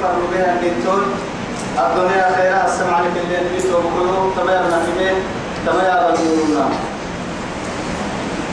اللي 0.00 0.12
فروا 0.12 0.28
بها 0.32 0.54
الدين 0.54 0.72
الدنيا 1.78 2.36
خيرها 2.36 2.66
السمع 2.66 3.00
لك 3.00 3.12
اللي 3.24 3.36
نبيت 3.36 3.66
وبخير 3.66 4.32
تبايا 4.36 4.62
بنا 4.62 4.78
تبايا 5.66 5.94
بنا 5.94 6.68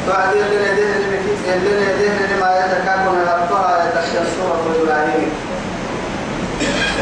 بعد 0.08 0.36
اللي 0.36 0.72
نديه 0.72 0.96
اللي 0.96 1.08
مكيف 1.08 1.40
اللي 1.54 1.70
نديه 1.70 2.36
لما 2.36 2.50
يتكاكم 2.60 3.16
يغطها 3.20 3.86
يتكشف 3.86 4.28
سورة 4.38 4.64
إبراهيم. 4.84 5.30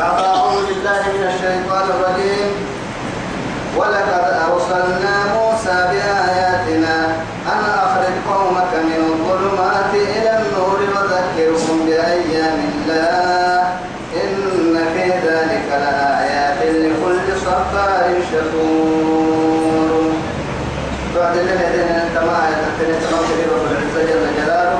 أعوذ 0.02 0.66
بالله 0.68 1.02
من 1.14 1.24
الشيطان 1.28 1.90
الرجيم. 1.90 2.52
ولقد 3.78 4.26
أرسلنا 4.52 5.25
يتكتني 22.76 23.08
تمام 23.08 23.24
رب 23.52 23.66
العزة 23.72 24.02
جل 24.12 24.26
جلاله. 24.38 24.80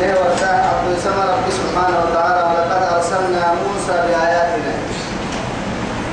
ليه 0.00 0.14
وساعة 0.14 0.64
عبد 0.72 0.98
سما 1.04 1.24
رب 1.24 1.46
سبحانه 1.50 1.98
وتعالى 2.04 2.42
ولقد 2.42 2.82
أرسلنا 2.94 3.54
موسى 3.64 3.92
بآياتنا. 4.08 4.74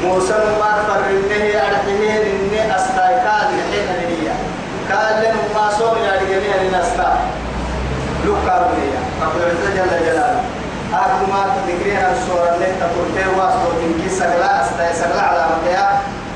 موسى 0.04 0.34
ما 0.34 0.72
فرنه 0.88 1.60
أرحيه 1.68 2.24
إني 2.32 2.76
أستيقاظ 2.76 3.48
لحين 3.58 3.88
هي 4.10 4.32
قال 4.92 5.24
لهم 5.24 5.46
ما 5.56 5.70
صوم 5.80 5.98
يا 5.98 6.12
رجالي 6.22 6.68
أن 6.70 6.76
أستا. 6.76 7.18
لقى 8.26 8.60
بنيا 8.70 9.02
رب 9.22 9.36
العزة 9.38 9.70
جل 9.76 10.06
جلاله. 10.06 10.44
أكو 10.94 11.26
ما 11.32 11.46
تذكرين 11.56 11.98
السورة 11.98 12.56
اللي 12.56 12.66
تقول 12.66 13.08
تي 13.16 13.40
واسطة 13.40 13.72
تنكي 13.82 14.10
سغلا 14.10 14.64
سغلا 14.94 15.22
على 15.22 15.46
مكيا 15.52 15.90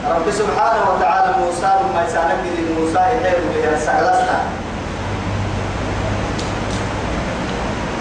رب 0.06 0.32
سبحانه 0.32 0.84
وتعالى 0.92 1.36
موسى 1.46 1.72
ما 1.96 2.04
يسالك 2.08 2.38
موسى 2.80 3.00
يحيي 3.00 3.40
بها 3.56 3.80
سغلستا 3.80 4.40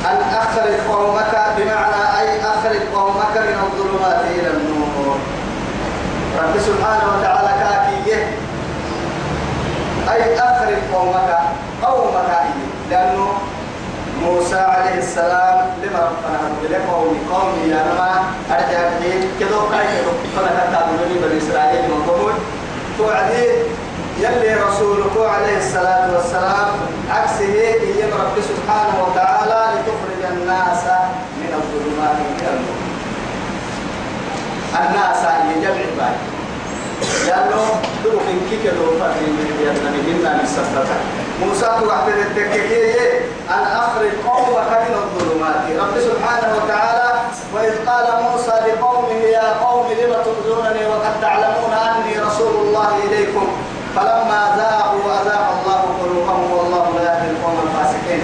أن 0.04 0.18
أخرج 0.34 0.74
قومك 0.92 1.34
بمعنى 1.56 2.02
أي 2.20 2.40
أخرج 2.40 2.80
قومك 2.94 3.34
من 3.36 3.58
الظلمات 3.66 4.20
إلى 4.30 4.50
النور. 4.50 5.18
رب 6.42 6.54
سبحانه 6.60 7.04
وتعالى 7.18 7.48
كاكيه 7.60 8.22
أي 10.12 10.38
أخرج 10.38 10.78
قومك 10.94 11.38
قومك 11.82 12.30
لأنه 12.90 13.28
موسى 14.26 14.56
عليه 14.56 14.98
السلام 14.98 15.58
لما 15.82 16.00
ربنا 16.10 16.38
هدو 16.46 16.92
قومي 16.92 17.18
قومي 17.32 17.70
يا 17.70 17.80
نما 17.88 18.12
أرجع 18.50 18.80
حين 19.00 19.20
كذو 19.40 19.60
كاي 19.70 19.86
كذو 19.86 20.12
فلا 20.36 20.48
تتابعني 20.48 21.14
بني 21.22 21.38
إسرائيل 21.38 21.82
من 21.90 22.02
قومي 22.08 22.32
توعدي 22.98 23.46
يلي 24.20 24.54
رسولك 24.54 25.16
عليه 25.16 25.58
الصلاة 25.58 26.14
والسلام 26.14 26.68
عكسه 27.10 27.44
هي 27.44 28.02
رب 28.04 28.36
سبحانه 28.50 28.96
وتعالى 29.04 29.60
لتخرج 29.74 30.22
الناس 30.32 30.82
من 31.40 31.50
الظلمات 31.58 32.16
إلى 32.38 32.48
النور 32.56 32.80
الناس 34.80 35.24
هي 35.24 35.60
جمع 35.62 35.80
الباقي 35.92 36.26
لأنه 37.26 37.62
دو 38.04 38.10
من 38.10 38.46
كيك 38.50 38.72
لو 38.74 38.98
فرق 39.00 39.16
من 39.22 39.76
النبي 39.76 40.12
من 40.24 40.46
سفرته 40.46 41.25
موسى 41.44 41.66
توحد 41.80 42.08
التككية 42.08 43.20
أن 43.50 43.62
أخرج 43.76 44.10
قومك 44.26 44.70
من 44.84 44.94
الظلمات. 45.02 45.62
رب 45.80 46.00
سبحانه 46.00 46.48
وتعالى 46.56 47.08
وإذ 47.54 47.74
قال 47.88 48.06
موسى 48.22 48.54
لقومه 48.66 49.12
يا 49.12 49.48
قوم 49.64 49.86
لم 49.92 50.12
تؤذونني 50.24 50.86
وقد 50.86 51.20
تعلمون 51.22 51.72
أني 51.72 52.18
رسول 52.18 52.54
الله 52.66 52.88
إليكم؟ 53.04 53.46
فلما 53.96 54.42
ذاقوا 54.56 55.22
أذاق 55.22 55.46
الله 55.58 55.80
قلوبهم 56.02 56.52
والله 56.52 56.84
لا 56.96 57.02
يهدي 57.02 57.30
القوم 57.30 57.58
الفاسقين. 57.66 58.22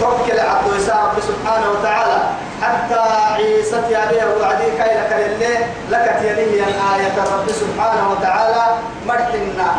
توكل 0.00 0.40
عبد 0.40 0.70
رب 0.88 1.18
سبحانه 1.30 1.66
وتعالى. 1.70 2.18
حتى 2.62 3.00
عيسى 3.34 3.96
عليه 3.96 4.24
وعدي 4.40 4.64
كي 4.64 4.90
لك 4.98 5.12
لله 5.12 5.58
لك 5.90 6.16
تيليه 6.20 6.64
الآية. 6.64 7.16
رب 7.34 7.48
سبحانه 7.48 8.04
وتعالى 8.12 8.64
مرحنا 9.06 9.70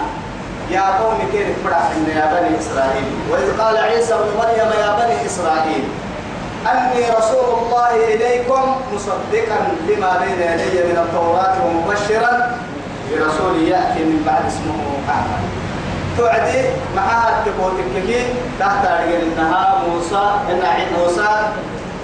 يا 0.72 0.82
قوم 1.00 1.18
كيف 1.32 1.48
مرحنا 1.66 2.10
يا 2.16 2.26
بني 2.34 2.60
إسرائيل؟ 2.60 3.04
وإذ 3.32 3.62
قال 3.62 3.78
عيسى 3.78 4.14
ابن 4.14 4.30
مريم 4.38 4.72
يا 4.82 4.96
بني 5.00 5.26
إسرائيل 5.26 5.84
أني 6.72 7.10
رسول 7.18 7.60
الله 7.60 7.90
إليكم 8.14 8.76
مصدقا 8.94 9.58
لما 9.90 10.18
بين 10.20 10.42
يدي 10.42 10.84
من 10.84 10.98
التوراة 11.08 11.56
ومبشرا 11.66 12.58
برسول 13.12 13.68
يأتي 13.68 14.00
من 14.04 14.24
بعد 14.26 14.46
اسمه 14.48 14.76
أحمد. 15.10 15.46
توعدي 16.18 16.62
معها 16.96 17.44
كي 18.08 18.26
تحت 18.60 18.86
رجل 18.86 19.22
إنها 19.32 19.82
موسى 19.88 20.24
إن 20.52 20.66
عيد 20.66 20.88
موسى 21.00 21.28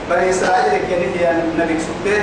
بني 0.09 0.29
إسرائيل 0.29 0.71
كان 0.89 1.01
هي 1.19 1.31
النبي 1.31 1.79
سبته 1.79 2.21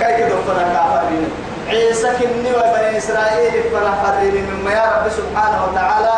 كي 0.00 0.16
كده 0.18 0.28
فنا 0.46 0.72
كافرين 0.74 1.28
عيسى 1.68 2.08
كني 2.18 2.50
وبني 2.56 2.98
إسرائيل 2.98 3.52
فنا 3.72 3.94
فرين 4.04 4.44
مما 4.50 4.70
يا 4.72 4.89
رب 5.00 5.08
سبحانه 5.08 5.60
وتعالى 5.64 6.14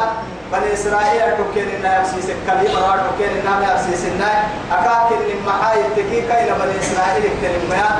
بني 0.52 0.72
إسرائيل 0.72 1.20
تكين 1.38 1.68
إنها 1.78 1.98
يبسيس 1.98 2.30
كلمة 2.46 2.80
رأى 2.86 3.00
تكين 3.08 3.30
إنها 3.40 3.72
يبسيس 3.72 4.04
إنها 4.04 4.48
أكاك 4.72 5.12
إن 5.12 5.46
محاي 5.46 5.82
تكي 5.96 6.20
كين 6.20 6.48
بني 6.60 6.74
إسرائيل 6.80 7.22
كلمة 7.42 7.74
يا 7.76 7.90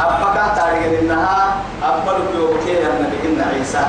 أبقى 0.00 0.56
تاريخ 0.56 1.00
إنها 1.02 1.56
أبقى 1.82 2.20
بيوكي 2.32 2.78
النبي 2.86 3.18
إن 3.28 3.44
عيسى. 3.54 3.84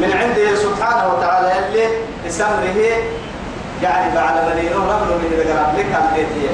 من 0.00 0.12
عنده 0.12 0.54
سبحانه 0.56 1.14
وتعالى 1.14 1.52
اللي 1.66 1.86
بسمره 2.26 2.78
يعني 3.82 4.14
بعد 4.14 4.34
مدينه 4.50 4.76
ربنا 4.76 5.16
من 5.16 5.32
الغرب 5.32 5.78
لك 5.78 5.96
البيت 6.02 6.50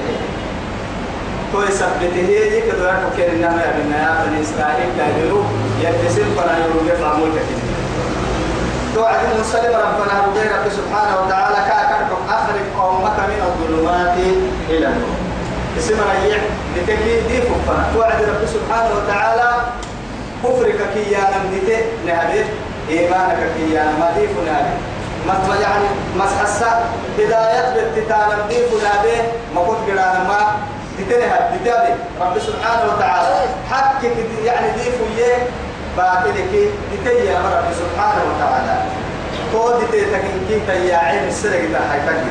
تو 1.53 1.63
يثبته 1.63 2.29
يكدو 2.57 2.85
يركب 2.85 3.35
إنما 3.35 3.63
يا 3.63 3.73
بنا 3.79 3.99
يا 4.03 4.25
بني 4.27 4.43
إسرائيل 4.43 4.89
كايدلو 4.99 5.43
يبتسم 5.81 6.35
فلا 6.37 6.59
يروج 6.59 6.89
فعمول 7.01 7.29
كتير 7.31 7.70
توعد 8.95 9.21
المسلم 9.35 9.75
ربنا 9.75 10.15
رب 10.57 10.71
سبحانه 10.71 11.15
وتعالى 11.21 11.57
كاكركم 11.69 12.21
أخرج 12.29 12.65
قومك 12.81 13.19
من 13.31 13.41
الظلمات 13.49 14.17
إلى 14.71 14.87
النور. 14.87 15.17
اسم 15.79 15.95
ريع 15.95 16.39
لتكي 16.77 17.21
دي 17.29 17.43
فقنا 17.43 17.85
توعد 17.95 18.23
رب 18.23 18.47
سبحانه 18.47 18.91
وتعالى 18.97 19.51
كفرك 20.45 20.81
كي 20.95 21.13
يا 21.13 21.19
نمدت 21.19 21.85
نهبت 22.07 22.47
إيمانك 22.91 23.39
كي 23.57 23.75
يا 23.75 23.85
مديف 24.01 24.31
نهبت 24.47 24.79
ما 25.27 25.57
يعني 25.63 25.85
مسحسة 26.17 26.67
هداية 27.19 27.75
بالتتال 27.75 28.39
نمديف 28.39 28.69
نهبت 28.85 29.25
ما 29.55 29.61
كنت 29.63 29.91
قرانا 29.91 30.25
ما 30.29 30.41
تتنها 30.99 31.57
تتابع 31.57 31.95
رب 32.21 32.39
سبحانه 32.39 32.95
وتعالى 32.95 33.47
حكك 33.71 34.05
يعني 34.45 34.67
ديفو 34.73 35.05
يه 35.91 35.97
باكلك 35.97 36.71
تتيا 37.05 37.39
رب 37.39 37.73
سبحانه 37.73 38.23
وتعالى. 38.31 38.83
تودي 39.53 39.87
تتكين 39.87 40.41
كيف 40.49 40.69
يا 40.69 40.97
عين 40.97 41.29
السرق 41.29 41.73
ده 41.73 41.79
حيتك 41.93 42.23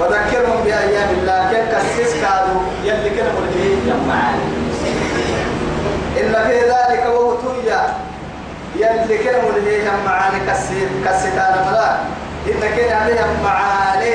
وذكرهم 0.00 0.64
بأيام 0.64 1.08
الله. 1.10 1.50
كيف 1.50 1.74
كسس 1.74 2.14
كادوا 2.20 2.62
يلي 2.84 3.10
كانوا 3.10 3.40
ملهي 3.40 3.76
جمعاني 3.86 4.44
إن 6.20 6.34
في 6.46 6.60
ذلك 6.60 7.06
وهتويا. 7.06 7.82
يلي 8.76 9.18
كانوا 9.18 9.50
ملهي 9.50 9.84
جمعاني 9.84 10.38
كسيت 10.50 10.88
كسيتانا 11.04 11.70
ملا. 11.70 11.96
إن 12.46 12.60
كان 12.76 12.92
عليهم 13.02 13.42
معاني 13.44 14.14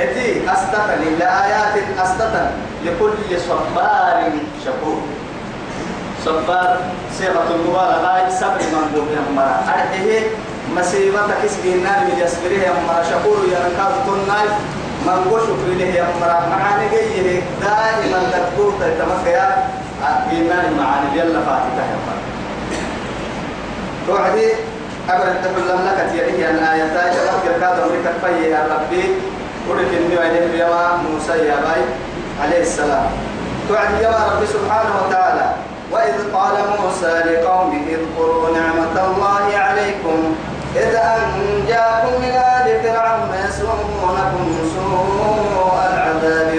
إتي 0.00 0.50
أستطن. 0.52 1.18
لآيات 1.18 1.74
أستطن. 1.98 2.46
لكل 2.84 3.40
صبار 3.48 4.30
شكور. 4.64 5.00
صبار 6.26 6.76
صيغة 7.18 7.48
المبالغة 7.54 8.28
صبر 8.40 8.62
من 8.74 8.84
قوم 8.94 9.08
يمرا 9.16 9.54
أرحيه 9.74 10.22
مسيبة 10.76 11.30
كسبين 11.42 11.82
نار 11.82 12.00
من 12.08 12.18
يسبره 12.24 12.60
يمرا 12.68 13.02
شكور 13.10 13.38
ينكاد 13.54 13.94
تناي 14.06 14.48
من 15.06 15.18
قو 15.30 15.38
شكر 15.38 15.68
له 15.78 15.90
يمرا 16.00 16.38
معاني 16.50 16.86
جيه 16.90 17.42
دائما 17.62 18.20
تكبور 18.32 18.72
تتمكيا 18.80 19.46
إيمان 20.32 20.66
معاني 20.78 21.08
يلا 21.18 21.40
فاتحة 21.46 21.86
يمرا 21.92 22.16
توعدي 24.06 24.48
أبدا 25.10 25.34
تقول 25.44 25.68
لم 25.68 25.80
لك 25.86 26.10
تيريه 26.12 26.50
أن 26.50 26.58
آياتي 26.58 27.18
تذكر 27.18 27.60
كاد 27.60 27.78
أمريكا 27.78 28.12
فيه 28.22 28.46
يا 28.46 28.62
ربي. 28.74 29.04
ولك 29.70 29.90
إني 29.98 30.16
وعده 30.16 30.54
يا 30.54 30.96
موسى 31.02 31.32
يا 31.32 31.56
باي 31.56 31.82
عليه 32.42 32.60
السلام. 32.62 33.06
توعد 33.68 34.00
يا 34.02 34.08
رب 34.08 34.46
سبحانه 34.46 34.94
وتعالى. 35.06 35.46
وإذ 35.92 36.14
قال 36.34 36.54
موسى 36.80 37.12
لقومه 37.28 37.84
اذكروا 37.96 38.50
نعمة 38.58 38.96
الله 39.08 39.58
عليكم. 39.58 40.18
إذ 40.76 40.94
أنجاكم 40.94 42.12
من 42.22 42.34
آل 42.56 42.66
فرعون 42.82 43.30
يسومونكم 43.48 44.46
سوء 44.74 45.78
العذاب 45.92 46.50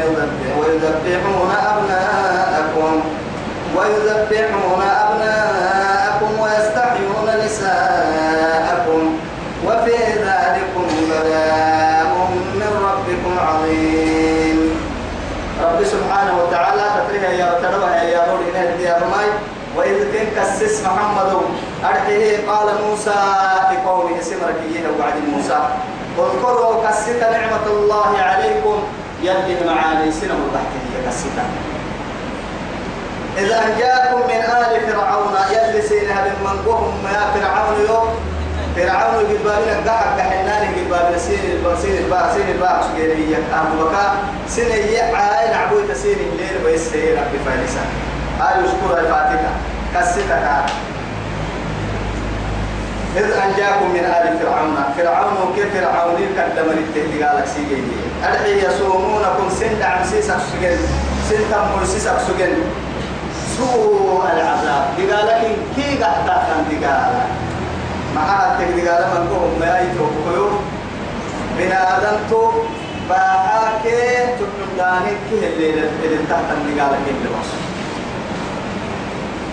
ويذبحون 0.59 1.51
أبناءكم. 1.71 3.01
ويذبحون 3.77 4.81
أبناءكم 4.81 6.39
ويستحيون 6.39 7.45
نساءكم 7.45 9.01
وفي 9.65 9.97
ذلكم 10.27 10.87
بلاء 11.09 12.11
من 12.55 12.71
ربكم 12.87 13.39
عظيم 13.47 14.59
رب 15.63 15.83
سبحانه 15.83 16.33
وتعالى 16.43 16.81
تتريها 16.97 17.31
يا 17.31 17.49
تروها 17.61 18.03
يا 18.03 18.21
رول 18.31 18.39
إلى 18.49 18.83
يا 18.83 18.95
رماي 19.03 19.29
وإذ 19.75 20.13
كان 20.13 20.26
كسس 20.37 20.81
محمد 20.85 21.41
أرحيه 21.85 22.49
قال 22.49 22.67
موسى 22.89 23.15
لقومه 23.71 24.21
سمرك 24.21 24.61
وعد 24.99 25.13
موسى 25.33 25.59
اذكروا 26.17 26.87
كسيت 26.89 27.21
نعمة 27.23 27.65
الله 27.67 28.17
عليكم 28.17 28.83
يلي 29.23 29.55
معاني 29.65 30.11
سنة 30.11 30.37
تحته 30.53 31.09
كسيتا 31.09 31.45
إذا 33.37 33.65
أنجاكم 33.65 34.17
من 34.27 34.41
آل 34.41 34.91
فرعون 34.91 35.35
يلي 35.51 35.81
سينها 35.81 36.23
من 36.25 36.35
منقوهم 36.43 36.93
يا 37.05 37.23
فرعون 37.33 37.75
يوم 37.89 38.07
فرعون 38.75 39.23
جبابنا 39.29 39.91
قحق 39.91 40.19
حنان 40.19 40.75
جبابنا 40.75 41.17
سين 41.17 41.39
الباسين 41.51 41.97
البا 41.97 42.33
سين 42.33 42.49
البا 42.49 42.81
سجيري 42.81 43.37
أبو 43.53 43.85
بكا 43.85 44.13
سين 44.47 44.67
يعاين 44.93 45.53
عبود 45.53 45.93
سين 45.93 46.17
الليل 46.19 46.57
بيسير 46.65 47.17
ربي 47.17 47.39
فارسا 47.45 47.81
هاي 48.39 48.63
يشكر 48.63 48.99
الفاتحة 48.99 49.76
كسيتك 49.95 50.45
إذ 53.17 53.23
أنجاكم 53.23 53.89
من 53.93 54.05
آل 54.05 54.39
فرعون. 54.39 54.77
فرعون 54.97 55.53
كيف 55.55 55.73
فرعون 55.73 56.15
قدم 56.37 56.67
للتهدي؟ 56.77 57.23
قال 57.23 57.47
سيجي 57.47 57.81
أدعي 58.23 58.63
يصومونكم 58.63 59.49
سن 59.59 59.81
عم 59.81 60.03
سيسك 60.05 60.37
سجن. 60.51 60.77
سن 61.29 61.41
تمر 61.51 61.85
سيسك 61.85 62.17
سجن. 62.27 62.53
سوء 63.57 64.23
العذاب. 64.33 64.85
قال 64.97 65.27
لكن 65.27 65.53
كي 65.75 66.03
قحتا 66.03 66.35
كان 66.47 66.83
قال 66.83 67.13
مع 68.15 68.27
التهدي 68.45 68.89
قال 68.89 69.03
من 69.13 69.23
قوم 69.29 69.51
ما 69.59 69.79
يتوقعوا 69.79 70.59
بنا 71.57 71.97
آدمتو 71.97 72.51
باعاك 73.09 73.83
تقدانك 74.39 75.27
اللي 75.31 76.17
تحت 76.29 76.47
النقال 76.57 76.93
اللي 77.07 77.29
بصر 77.29 77.66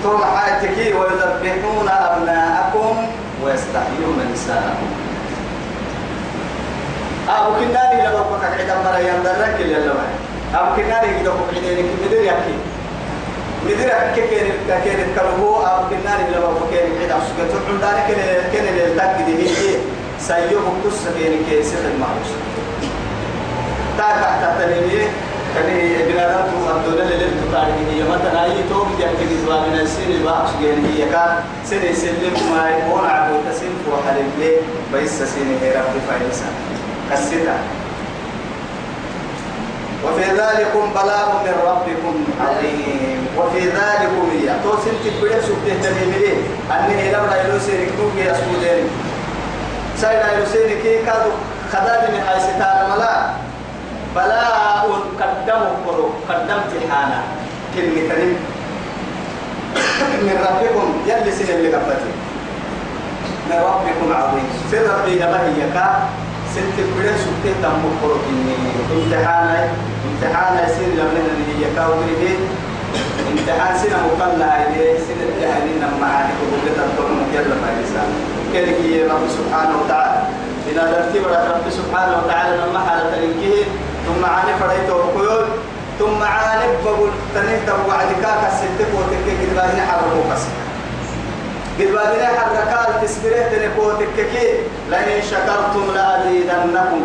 ثم 0.04 0.24
حياتك 0.36 0.76
ويذبحون 1.00 1.88
أبناءكم 1.88 3.06
ويستحيون 3.44 4.18
نساءهم 4.32 4.90
أبو 7.28 7.54
كناني 7.54 8.02
لما 8.06 8.22
بقى 8.30 8.50
عيدا 8.52 8.74
مرة 8.84 8.98
يندرك 8.98 9.56
اللي 9.60 9.74
لما 9.74 10.06
أبو 10.54 10.76
كناني 10.76 11.20
إذا 11.20 11.30
بقى 11.30 11.54
عيدا 11.54 11.92
مدير 12.04 12.20
يكي 12.20 12.54
مدير 13.64 13.88
يكي 13.88 14.28
كين 14.28 14.52
كين 14.84 15.06
كلبو 15.16 15.56
أبو 15.62 15.88
كناني 15.88 16.30
لما 16.36 16.46
بقى 16.52 16.68
كين 16.70 17.00
عيدا 17.00 17.16
سكت 17.28 17.52
عندنا 17.68 18.06
كين 18.06 18.16
كين 18.52 18.68
اللي 18.68 18.94
تأكد 18.96 19.28
هي 19.28 19.76
سيوم 20.20 20.80
كوس 20.82 21.00
كين 21.18 21.44
كين 21.50 21.62
سر 21.62 21.84
المعروف. 21.94 22.30
تاك 23.98 24.18
تحتني 25.54 25.88
كني 25.88 26.12
بنادم 26.12 26.50
تو 26.50 26.70
أبدون 26.70 27.00
اللي 27.00 27.26
تطاري 27.48 27.72
هي 27.90 28.02
مثلا 28.02 28.44
أي 28.44 28.62
توم 28.70 28.98
جزوا 28.98 29.60
من 29.60 29.78
السن 29.80 30.10
الباحث 30.10 30.50
جين 30.60 30.84
هي 30.84 31.10
كان 31.10 31.36
سن 31.64 31.82
يسلم 31.84 32.34
ما 32.50 32.70
يكون 32.70 33.10
عبود 33.10 33.40
تسين 33.50 33.70
وحلم 33.92 34.30
ليه 34.38 34.56
بيس 34.92 35.22
سن 35.22 35.58
هي 35.62 35.70
رب 35.76 35.94
فايسا 36.08 36.46
كسيتا 37.10 37.56
وفي 40.04 40.22
ذلكم 40.22 40.90
بلاء 40.94 41.42
من 41.44 41.54
ربكم 41.66 42.24
عظيم 42.40 43.26
وفي 43.38 43.60
ذلكم 43.60 44.30
هي 44.32 44.54
توسن 44.64 44.94
تبدأ 45.04 45.40
سبته 45.40 45.74
تنمي 45.82 46.26
أني 46.70 47.12
لو 47.12 47.26
لا 47.26 47.44
يلوسينك 47.44 47.88
نوكي 48.00 48.30
أسودين 48.32 48.86
سيدا 49.96 50.32
يلوسينك 50.32 50.82
كادو 51.06 51.30
خداد 51.72 52.10
من 52.10 52.20
حيث 52.28 52.44
ملا 52.56 53.43
بلاء 54.14 54.84
قدمه 55.20 55.70
قلو 55.86 56.06
قدمت 56.28 56.72
حانا 56.90 57.20
كلمة 57.74 58.08
كريم 58.08 58.36
من 60.26 60.36
ربكم 60.46 60.88
يلي 61.06 61.32
سنة 61.32 61.54
اللي 61.54 61.74
قبتي 61.74 62.12
من 63.50 63.58
ربكم 63.68 64.08
عظيم. 64.12 64.46
سر 64.70 64.86
ربي 64.94 65.14
نبهي 65.14 65.50
يكا 65.62 65.86
ست 66.54 66.76
بلد 66.96 67.16
سكتة 67.24 67.62
تم 67.62 67.82
قلو 68.02 68.16
إني. 68.30 68.54
امتحانا 68.94 69.68
امتحانا 70.08 70.58
يصير 70.66 70.88
لمن 70.98 71.24
اللي 71.32 71.66
يكا 71.66 71.86
وقريبين 71.86 72.40
امتحان 73.30 73.78
سنة 73.78 73.98
مقلع 74.06 74.62
إليه 74.62 74.98
سنة 74.98 75.26
جهنين 75.40 75.82
معاني 76.00 76.32
قبولة 76.40 76.78
الطرم 76.86 77.18
يلا 77.34 77.56
فايسا 77.62 78.04
كذلك 78.52 79.10
رب 79.10 79.24
سبحانه 79.38 79.74
وتعالى. 79.84 80.22
إن 80.64 80.76
ترتيب 80.76 81.24
رب 81.26 81.66
سبحانه 81.70 82.14
وتعالى 82.24 82.56
لما 82.56 82.80
حالة 82.88 83.08
الإنكيه 83.18 83.64
ثم 84.06 84.24
عاني 84.24 84.52
فريت 84.60 84.90
وقيول 84.90 85.46
ثم 85.98 86.22
عاني 86.22 86.66
بقول 86.84 87.10
تنهت 87.34 87.68
وعدك 87.88 88.24
كسلتك 88.42 88.90
وتكك 88.94 89.38
كسر 90.30 90.52
قد 91.78 91.92
باهنا 91.92 92.26
حركال 92.38 93.02
تسبره 93.02 93.42
تنكوتك 93.52 94.16
كي. 94.16 94.48
لئن 94.90 95.22
شكرتم 95.22 95.94
لأزيدنكم 95.94 97.00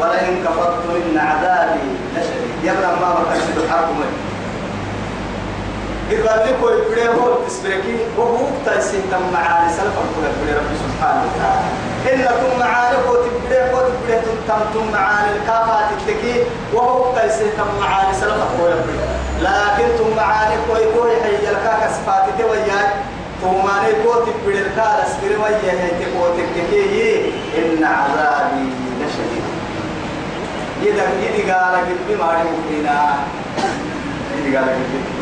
ولئن 0.00 0.44
كفرتم 0.44 0.90
إن 0.96 1.18
عذابي 1.18 1.80
لشديد. 2.14 2.52
يبرا 2.64 2.90
ما 3.00 3.14
بكسد 3.14 3.70
حركم 3.70 4.04
باهنا 6.16 6.52
كوي 6.60 6.76
بره 6.90 7.06
هو 7.14 7.46
تسبركي 7.46 7.96
إن 27.58 27.82
قلبي 31.86 32.14
ما 32.16 32.26
رمكنا 32.32 33.14
إذا 34.38 34.58
قال 34.58 34.68
قلبي. 34.68 35.21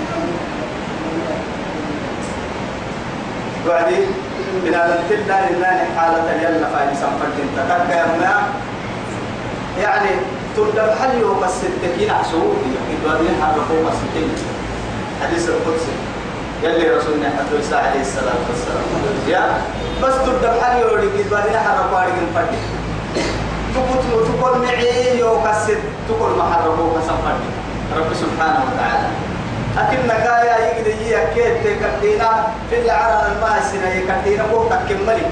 بعدين 3.69 4.07
من 4.65 4.75
التلنا 4.75 5.39
لله 5.51 5.79
حالة 5.97 6.33
يلا 6.43 6.67
فاين 6.73 6.95
سنفرد 6.95 7.37
تكك 7.57 7.91
يا 7.91 8.41
يعني 9.83 10.11
تلقى 10.57 10.97
حل 10.97 11.19
يوم 11.21 11.45
الستين 11.45 12.11
عسوه 12.11 12.57
يقول 13.05 13.25
لي 13.25 13.31
حرقوا 13.43 13.91
الستين 13.93 14.29
حديث 15.23 15.49
القدسي. 15.49 15.95
يلي 16.63 16.91
رسولنا 16.91 17.29
حتى 17.29 17.57
عيسى 17.57 17.77
عليه 17.77 18.01
الصلاة 18.01 18.41
والسلام. 18.49 18.85
يا 19.29 19.63
بس 20.03 20.15
تلقى 20.15 20.65
حل 20.65 20.81
يوم 20.81 20.91
يقول 20.91 21.53
لي 21.53 21.59
حرقوا 21.59 21.99
عليهم 21.99 22.27
فردي 22.35 22.59
تقول 23.75 24.25
تقول 24.27 24.59
معي 24.59 25.19
يوم 25.19 25.47
الست 25.47 25.79
تقول 26.09 26.39
ما 26.39 26.45
حرقوا 26.55 26.99
قسم 26.99 27.17
فردي 27.25 27.51
رب 27.97 28.15
سبحانه 28.15 28.61
وتعالى. 28.67 29.09
أكن 29.79 30.07
نكايا 30.07 30.57
يقدر 30.67 30.91
يكيد 30.91 31.55
تكدينا 31.65 32.47
في 32.71 32.81
العرض 32.81 33.25
الماء 33.33 33.63
سنة 33.73 33.89
يكدينا 33.89 34.45
بوتك 34.53 34.79
كملي 34.89 35.27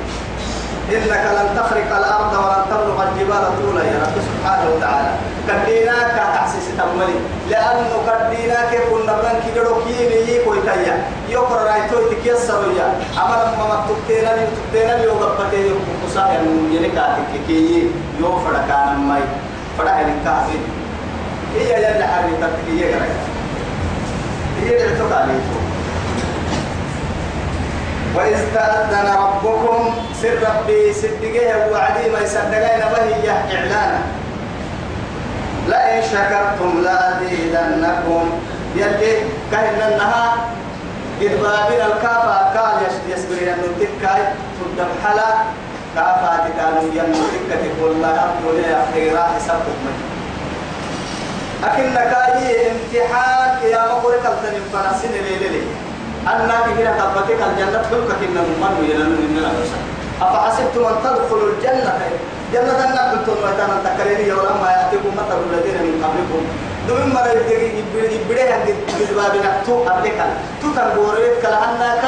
إنك 0.92 1.25
لن 1.37 1.49
تخرق 1.57 1.97
الأرض 1.97 2.33
ولن 2.33 2.64
تبلغ 2.71 3.02
الجبال 3.02 3.45
طولا 3.62 3.85
يا 3.85 3.99
رب 4.02 4.16
سبحانه 4.28 4.71
وتعالى. 4.76 5.11
كديناك 5.49 6.16
تحسيس 6.35 6.64
تملي. 6.78 7.14
لأنه 7.50 7.92
كديناك 8.07 8.73
كنا 8.90 9.12
بلن 9.12 9.40
كيدرو 9.45 9.75
كيني 9.85 10.37
يكوي 10.37 10.57
تايا. 10.66 11.04
يقرأ 11.28 11.62
رايتو 11.64 11.97
تكيسر 12.11 12.62
يا. 12.78 12.88
أما 13.23 13.37
لما 13.45 13.64
مكتبتين 13.75 14.25
لي 14.25 14.47
تكتبتين 14.47 15.00
لي 15.00 15.07
وقبتين 15.07 15.66
يقصا 15.66 16.25
ينكاتك 16.71 17.30
كي 17.47 17.90
يوفر 18.21 18.52
كان 18.68 18.97
ماي. 19.09 19.21
فدا 19.78 20.00
ينكاتك 20.00 20.62
هي 21.54 21.73
يلي 21.73 22.07
حريتك 22.07 22.54
هي 22.68 22.85
غير 22.85 23.02
هي 24.65 24.88
وإذ 28.17 28.38
تأذن 28.55 29.15
ربكم 29.19 29.95
سر 30.23 30.38
ربي 30.49 30.93
صدقه 30.93 31.71
وعدي 31.73 32.11
ما 32.11 32.21
يصدقين 32.21 32.81
به 32.95 33.31
إعلانا 33.31 34.00
لئن 35.69 36.03
شكرتم 36.03 36.83
لأزيدنكم. 36.85 38.31
يلي 38.77 39.15
كهن 39.53 39.93
النهار 39.93 40.35
قد 41.21 41.33
بابنا 41.43 41.87
الكافة 41.87 42.37
قال 42.59 42.77
يسبرين 43.09 43.49
أن 43.49 43.62
تكاي 43.81 44.23
تدم 44.61 44.88
حلا. 45.05 45.31
كافة 45.95 46.49
كانوا 46.59 46.83
ينمتك 46.95 47.50
تقول 47.50 48.03
لا 48.03 48.09
أقول 48.09 48.59
يا 48.59 48.87
خيرا 48.95 49.23
حسابكم 49.23 50.08
أكن 51.65 51.95
كاي 51.95 52.71
امتحان 52.71 53.71
يا 53.71 53.81
مقولك 53.93 54.27
التنم 54.27 54.65
فنسين 54.73 55.12
ليلي. 55.12 55.62
أنا 56.29 56.57
كنا 56.67 56.93
تبتك 57.00 57.41
الجنة 57.49 57.83
كلك 57.91 58.11
كنا 58.21 58.41
من 58.41 58.77
ويلن 58.81 59.11
من 59.11 59.43
نفسك 59.43 59.81
أفحسبتم 60.23 60.85
أن 60.85 60.97
تدخلوا 61.05 61.50
الجنة؟ 61.53 61.99
جنة 62.53 62.81
أن 62.85 62.99
قلتم 63.11 63.37
ويتانا 63.45 63.77
تكريني 63.85 64.33
ولما 64.33 64.69
يأتيكم 64.71 65.12
مثل 65.17 65.38
الذين 65.47 65.79
من 65.87 66.05
قبلكم. 66.05 66.43
دون 66.88 67.15
مرة 67.15 67.29
يبدأ 68.15 68.55
عند 68.55 68.69
باب 69.17 69.35
نكتو 69.45 69.85
قبلك 69.85 70.19
تو 70.62 70.69
تنبوريت 70.77 71.43
كلا 71.43 71.59
أنك 71.65 72.05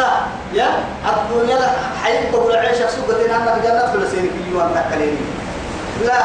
يا؟ 0.54 0.68
الدنيا 1.10 1.58
حي 2.02 2.30
بقول 2.32 2.56
عيش 2.56 2.78
سوقتين 2.78 3.30
أنك 3.30 3.56
جنة 3.64 3.86
فلسين 3.92 4.30
في 4.32 4.52
يوم 4.52 4.70
تكريني. 4.74 5.24
لا. 6.06 6.22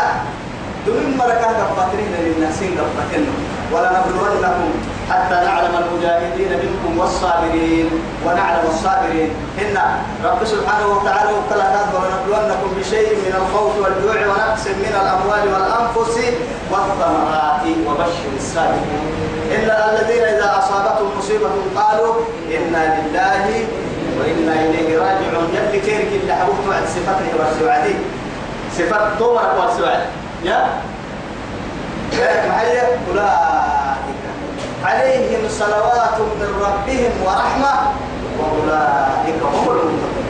دون 0.86 1.18
مرة 1.18 1.36
كان 1.42 1.56
قبطرين 1.70 2.14
للناس 2.26 2.60
قبطرين 2.80 3.28
ولا 3.74 3.90
نبلونكم 3.98 4.70
حتى 5.10 5.36
نعلم 5.36 5.74
المجاهدين 5.84 6.52
منكم 6.64 7.00
والصابرين. 7.00 7.90
ونعلم 8.26 8.66
الصابرين. 8.74 9.30
إن 9.62 9.78
رب 10.26 10.46
سبحانه 10.46 10.88
وتعالى 10.88 11.30
وكلا 11.38 11.66
تذكر 11.76 12.02
ونبلونكم 12.06 12.70
بشيء 12.80 13.10
من 13.26 13.34
الخوف 13.42 13.74
والجوع 13.82 14.18
ونقص 14.28 14.66
من 14.68 14.94
الأموال 15.02 15.44
والأنفس 15.54 16.16
والثمرات. 16.72 17.64
وبشر 17.88 18.30
الصابرين 18.38 19.06
إن 19.56 19.68
الذين 19.90 20.24
إذا 20.24 20.48
أصابتهم 20.60 21.10
مصيبة 21.18 21.50
قالوا 21.76 22.14
إنا 22.58 22.82
لله 22.96 23.46
وإنا 24.20 24.54
إليه 24.66 25.00
راجعون. 25.00 25.48
يلي 25.54 25.80
كيرك 25.80 26.12
اللي 26.22 26.34
حبوت 26.34 26.56
بعد 26.70 26.84
صفته 26.96 27.30
والسعدي 27.40 27.96
صفات 28.78 29.20
تومر 29.20 29.50
والسعد 29.60 30.00
يا؟ 30.46 30.68
معي 32.50 32.80
أولئك. 33.10 34.24
عليهم 34.86 35.50
صلوات 35.50 36.18
من 36.20 36.50
ربهم 36.62 37.12
ورحمة 37.26 37.74
وأولئك 38.40 39.42
هم 39.44 39.70
المتقون 39.70 40.26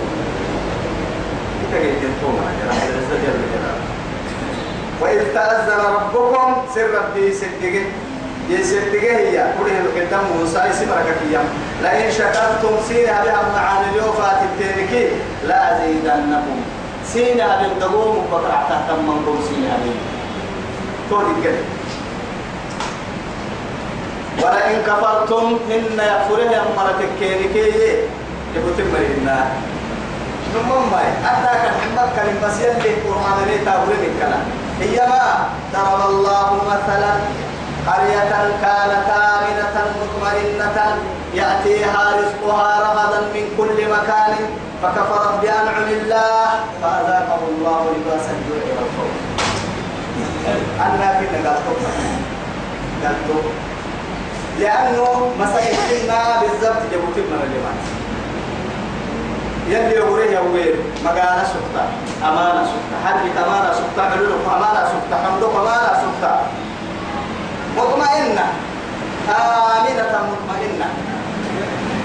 وإذ 5.02 5.34
تأذن 5.34 5.80
ربكم 5.96 6.56
سر 6.76 6.88
ربي 6.94 7.34
صدقين 7.34 7.86
يصدقه 8.50 9.18
هي 9.18 9.54
كله 9.60 9.78
القدام 9.86 10.24
موسى 10.40 10.62
يسمرك 10.70 11.16
كيام 11.22 11.46
لئن 11.84 12.12
شكرتم 12.12 12.76
سينا 12.88 13.24
بها 13.24 13.42
معاني 13.56 13.90
اليوفات 13.92 14.38
التنكي 14.44 15.08
لا 15.48 15.78
أزيدنكم. 15.78 16.62
سينا 17.14 17.62
بالدقوم 17.62 18.26
بقرع 18.32 18.64
تحت 18.70 18.92
منكم 19.00 19.40
سينا 19.50 19.74
بي 19.84 19.92
تولي 21.10 21.36
كده. 21.44 21.62
ولئن 24.44 24.82
كفرتم 24.88 25.60
إن 25.72 26.00
يكفره 26.00 26.52
أمرتك 26.68 27.10
كينكي 27.20 27.68
يبتم 28.56 28.88
مرينا. 28.94 29.46
نمم 30.56 30.92
ماي؟ 30.92 31.10
أتاك 31.26 31.72
محمد 31.76 32.10
كلم 32.16 32.38
بس 32.44 32.60
يلي 32.60 32.96
قرآن 33.06 33.38
لي 33.48 33.58
تاولين 33.66 34.04
الكلام 34.12 34.46
هي 34.80 35.08
ما 35.08 35.24
ضرب 35.74 36.10
الله 36.10 36.62
مثلا 36.68 37.14
قرية 37.88 38.30
كانت 38.62 39.08
آمنة 39.10 39.76
مطمئنة. 40.00 40.98
يأتيها 41.34 42.04
رزقها 42.18 42.70
رغدا 42.80 43.22
من 43.34 43.46
كل 43.58 43.78
مكان. 43.96 44.36
فكفرت 44.84 45.42
بأنعم 45.42 45.88
الله 45.88 46.46
فأذاقه 46.82 47.40
الله 47.52 47.82
لباس 47.96 48.26
الجوع 48.36 48.64
والخوف. 48.78 49.25
أنا 50.80 51.20
كنا 51.20 51.50
قلت 51.50 51.86
قلت 53.06 53.46
لأنه 54.60 55.32
مساكننا 55.40 56.20
بالضبط 56.42 56.82
جبوت 56.92 57.18
من 57.18 57.40
اليمن 57.44 57.78
يلي 59.70 59.96
يوريه 59.96 60.40
يوير 60.40 60.76
مقالة 61.06 61.44
سكتة. 61.44 61.84
أمانة 62.30 62.64
سكتة. 62.64 62.96
حرب 63.06 63.48
أمانة 63.48 63.74
سكتة. 63.74 64.02
علوك 64.02 64.46
أمانة 64.48 64.90
سكتة. 64.94 65.16
حمدك 65.24 65.54
أمانة 65.62 65.94
سكتة. 66.04 66.36
مطمئنة. 67.78 68.46
آمنة 69.30 70.20
مطمئنة. 70.32 70.88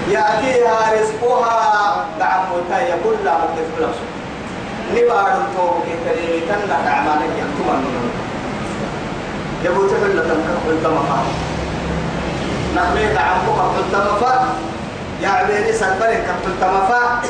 يأتيها 0.09 0.77
رزقها 0.93 2.05
دعم 2.19 2.43
وتايا 2.53 2.95
كلها 3.03 3.37
مكتفلة 3.37 3.93
نبار 4.95 5.27
الطوب 5.27 5.75
كتريمي 5.87 6.39
تنك 6.39 6.87
عمالك 6.87 7.31
يكتمن 7.37 8.11
يبوت 9.63 9.89
حلة 10.03 10.21
كفل 10.23 10.83
تمفا 10.83 11.19
نحميك 12.75 13.17
عمك 13.17 13.57
كفل 13.57 13.91
تمفا 13.91 14.45
يا 15.21 15.29
عبيدي 15.29 15.73
سنبري 15.73 16.15
كفل 16.15 16.51
تمفا 16.61 17.21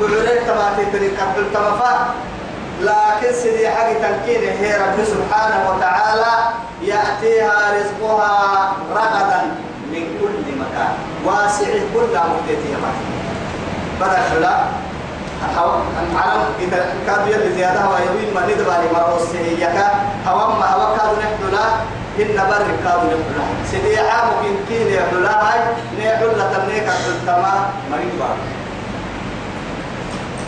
بعلي 0.00 0.40
تباتي 0.46 0.84
تري 0.92 1.08
كفل 1.10 1.44
تمفا 1.54 2.06
لكن 2.80 3.32
سيدي 3.42 3.68
حق 3.68 3.92
تنكين 3.92 4.42
هي 4.60 4.76
رب 4.76 5.04
سبحانه 5.04 5.70
وتعالى 5.70 6.32
يأتيها 6.82 7.74
رزقها 7.78 8.72
رغدا 8.94 9.42
من 9.92 10.04
كل 10.20 10.52
مكان. 10.60 10.92
واسع 11.24 11.66
كل 11.94 12.14
مكتتي 12.14 12.76
بدأ 14.00 14.20
خلا 15.56 15.82
معلم 16.14 16.52
إذا 16.60 16.94
كادوا 17.06 17.34
يلي 17.34 17.54
زيادة 17.54 17.80
هو 17.80 17.94
يوين 18.06 18.34
ما 18.34 18.42
ندبا 18.46 18.74
لمروس 18.82 19.28
هيكا 19.34 19.86
هوا 20.26 20.46
ما 20.58 20.66
هوا 20.74 20.96
كادوا 20.96 21.18
نحدنا 21.22 21.64
إن 22.20 22.36
بر 22.50 22.64
كادوا 22.84 23.10
نحدنا 23.10 23.44
سيدي 23.70 23.98
عام 23.98 24.28
يمكن 24.46 24.92
يحدنا 24.92 25.32
هاي 25.42 25.60
نحدنا 25.98 26.44
تمنيك 26.52 26.88
التما 27.08 27.54
مريبا 27.90 28.30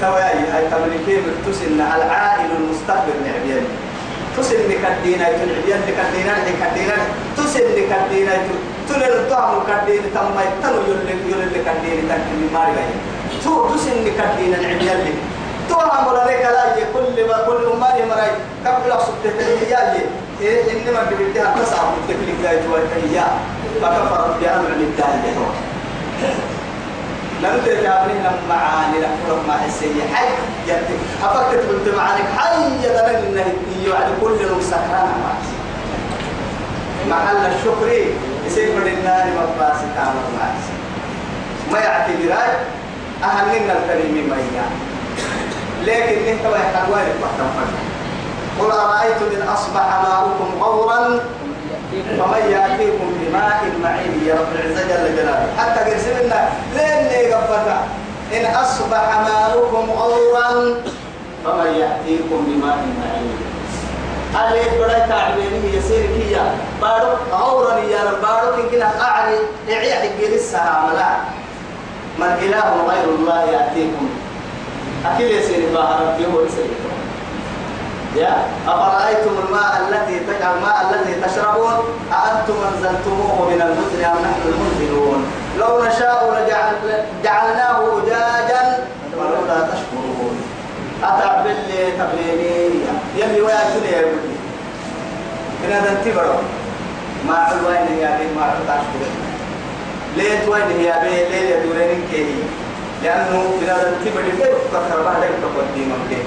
كواي 0.01 0.39
هاي 0.53 0.65
تملكين 0.71 1.23
تسن 1.47 1.81
العائل 1.81 2.51
المستقبل 2.59 3.17
نعبيان 3.27 3.65
تسن 4.37 4.69
كدينا 4.85 5.25
تنعبيان 5.25 5.81
كدينا 5.99 6.35
كدينا 6.61 6.97
تسن 7.37 7.67
كدينا 7.91 8.33
كدين 9.69 10.03
تم 10.15 10.37
يتنو 10.47 10.81
يلي 10.89 11.15
يلي 11.31 11.59
كدين 11.67 11.99
تكلم 12.09 12.51
ماري 12.55 13.14
تو 13.45 13.69
تسن 13.75 14.05
كدينا 14.05 14.57
نعبيان 14.63 14.99
لي. 15.05 15.15
تو 15.69 15.81
عمل 15.81 16.17
لك 16.17 16.43
لا 16.43 16.75
كل 16.95 17.29
ما 17.29 17.39
كل 17.47 17.77
ما 17.81 17.89
يمري 18.01 18.31
قبل 18.67 18.91
سبت 19.07 19.25
تهيالي 19.39 20.05
إيه 20.41 20.73
إنما 20.73 21.03
بدها 21.11 21.55
تسعة 21.63 21.93
متكلك 21.95 22.39
لا 22.43 22.53
يتوهيا 22.53 23.27
فكفرت 23.83 24.35
بأمر 24.41 24.69
الله 24.69 25.49
لم 27.43 27.61
تجابني 27.67 28.19
لم 28.25 28.37
معاني 28.49 28.99
لم 28.99 29.17
فرق 29.29 29.43
ما 29.49 29.53
حسي 29.53 29.91
حي 30.15 30.27
يتك 30.69 31.01
أفكت 31.25 31.61
قلت 31.69 31.95
معانك 31.97 32.25
حي 32.39 32.65
يدلن 32.85 33.17
إنه 33.27 33.55
يعني 33.95 34.13
كل 34.21 34.31
يوم 34.41 34.61
سكران 34.61 35.09
محل 37.11 37.37
الشكر 37.37 37.89
يسيب 38.47 38.69
النار 38.87 39.25
مباس 39.27 39.77
تعمل 39.97 40.25
ناس 40.39 40.65
ما 41.73 41.79
يعتبر 41.79 42.35
أهلنا 43.25 43.73
الكريم 43.73 44.31
ما 44.31 44.37
لكن 45.85 46.27
إنت 46.29 46.47
ويحتوى 46.47 46.97
لك 46.97 47.15
قل 48.61 48.71
أرأيتم 48.71 49.27
إن 49.37 49.49
أصبح 49.49 49.87
ماؤكم 50.03 50.63
غورا 50.63 51.21
فمن 52.19 52.51
يأتيكم 52.51 53.09
بماء 53.21 53.63
معين 53.83 54.23
يا 54.27 54.35
رب 54.35 54.47
العزة 54.55 54.83
جل 54.83 55.17
جلاله. 55.17 55.49
حتى 55.59 55.91
قرسلنا 55.91 56.49
لين 56.75 57.35
قفتا 57.35 57.79
إن 58.33 58.55
أصبح 58.55 59.21
ماؤكم 59.29 59.91
غورا 59.91 60.51
فمن 61.45 61.67
يأتيكم 61.67 62.45
بماء 62.49 62.79
معين. 63.01 63.39
اللي 64.35 64.79
بدا 64.79 65.07
تعبيني 65.07 65.77
يسير 65.77 66.07
كيا. 66.07 66.55
بارو 66.83 67.09
غورا 67.33 67.79
يا 67.79 67.99
رب. 68.11 68.23
بارو 68.23 68.57
كن 68.57 68.71
كنا 68.71 68.91
قاعد 69.01 69.39
يعيح 69.69 70.05
جلس 70.21 70.55
عملا 70.55 71.17
من 72.19 72.33
إله 72.43 72.69
غير 72.89 73.05
الله 73.19 73.41
يأتيكم. 73.45 74.09
أكيد 75.07 75.31
يسير 75.31 75.69
بها 75.75 76.01
ربي 76.01 76.27
هو 76.27 76.41
يا 78.17 78.47
أفرأيتم 78.69 79.31
الماء 79.47 79.73
التي 79.89 80.17
الماء 80.57 80.79
الذي 80.91 81.15
تشربون؟ 81.21 81.75
أأنتم 82.13 82.55
أنزلتموه 82.71 83.51
من 83.51 83.61
المزن 83.63 84.05
أم 84.05 84.17
نحن 84.23 84.43
المنزلون؟ 84.47 85.27
لو 85.59 85.85
نشاء 85.85 86.45
لجعل 86.47 87.05
جعلناه 87.25 87.99
أجاجا 87.99 88.79
ولولا 89.19 89.61
تشكرون. 89.61 90.37
أتعب 91.05 91.47
اللي 91.47 91.93
تبليني 91.93 92.71
يلي 93.17 93.41
ويأتوني 93.41 93.89
يا 93.93 94.01
ابني 94.01 94.35
كنا 95.63 95.81
دنتبرو 95.81 96.35
ما 97.29 97.45
حلوين 97.45 97.99
يا 97.99 98.19
بي 98.19 98.35
ما 98.37 98.43
حلو 98.43 99.34
ليه 100.17 100.45
توين 100.47 100.81
يا 100.81 100.99
بي 101.03 101.11
ليه 101.31 101.57
يدورين 101.57 102.03
كي. 102.11 102.27
لأنه 103.03 103.51
كنا 103.61 103.75
دنتبرو 103.85 104.31
كيف 104.39 104.57
تكرر 104.73 105.03
بعد 105.05 105.21
تقديم 105.43 105.93
كيف 106.11 106.27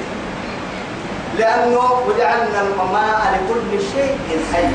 لأنه 1.38 1.84
وجعلنا 2.08 2.62
الماء 2.62 3.22
لكل 3.34 3.82
شيء 3.94 4.18
حي. 4.54 4.68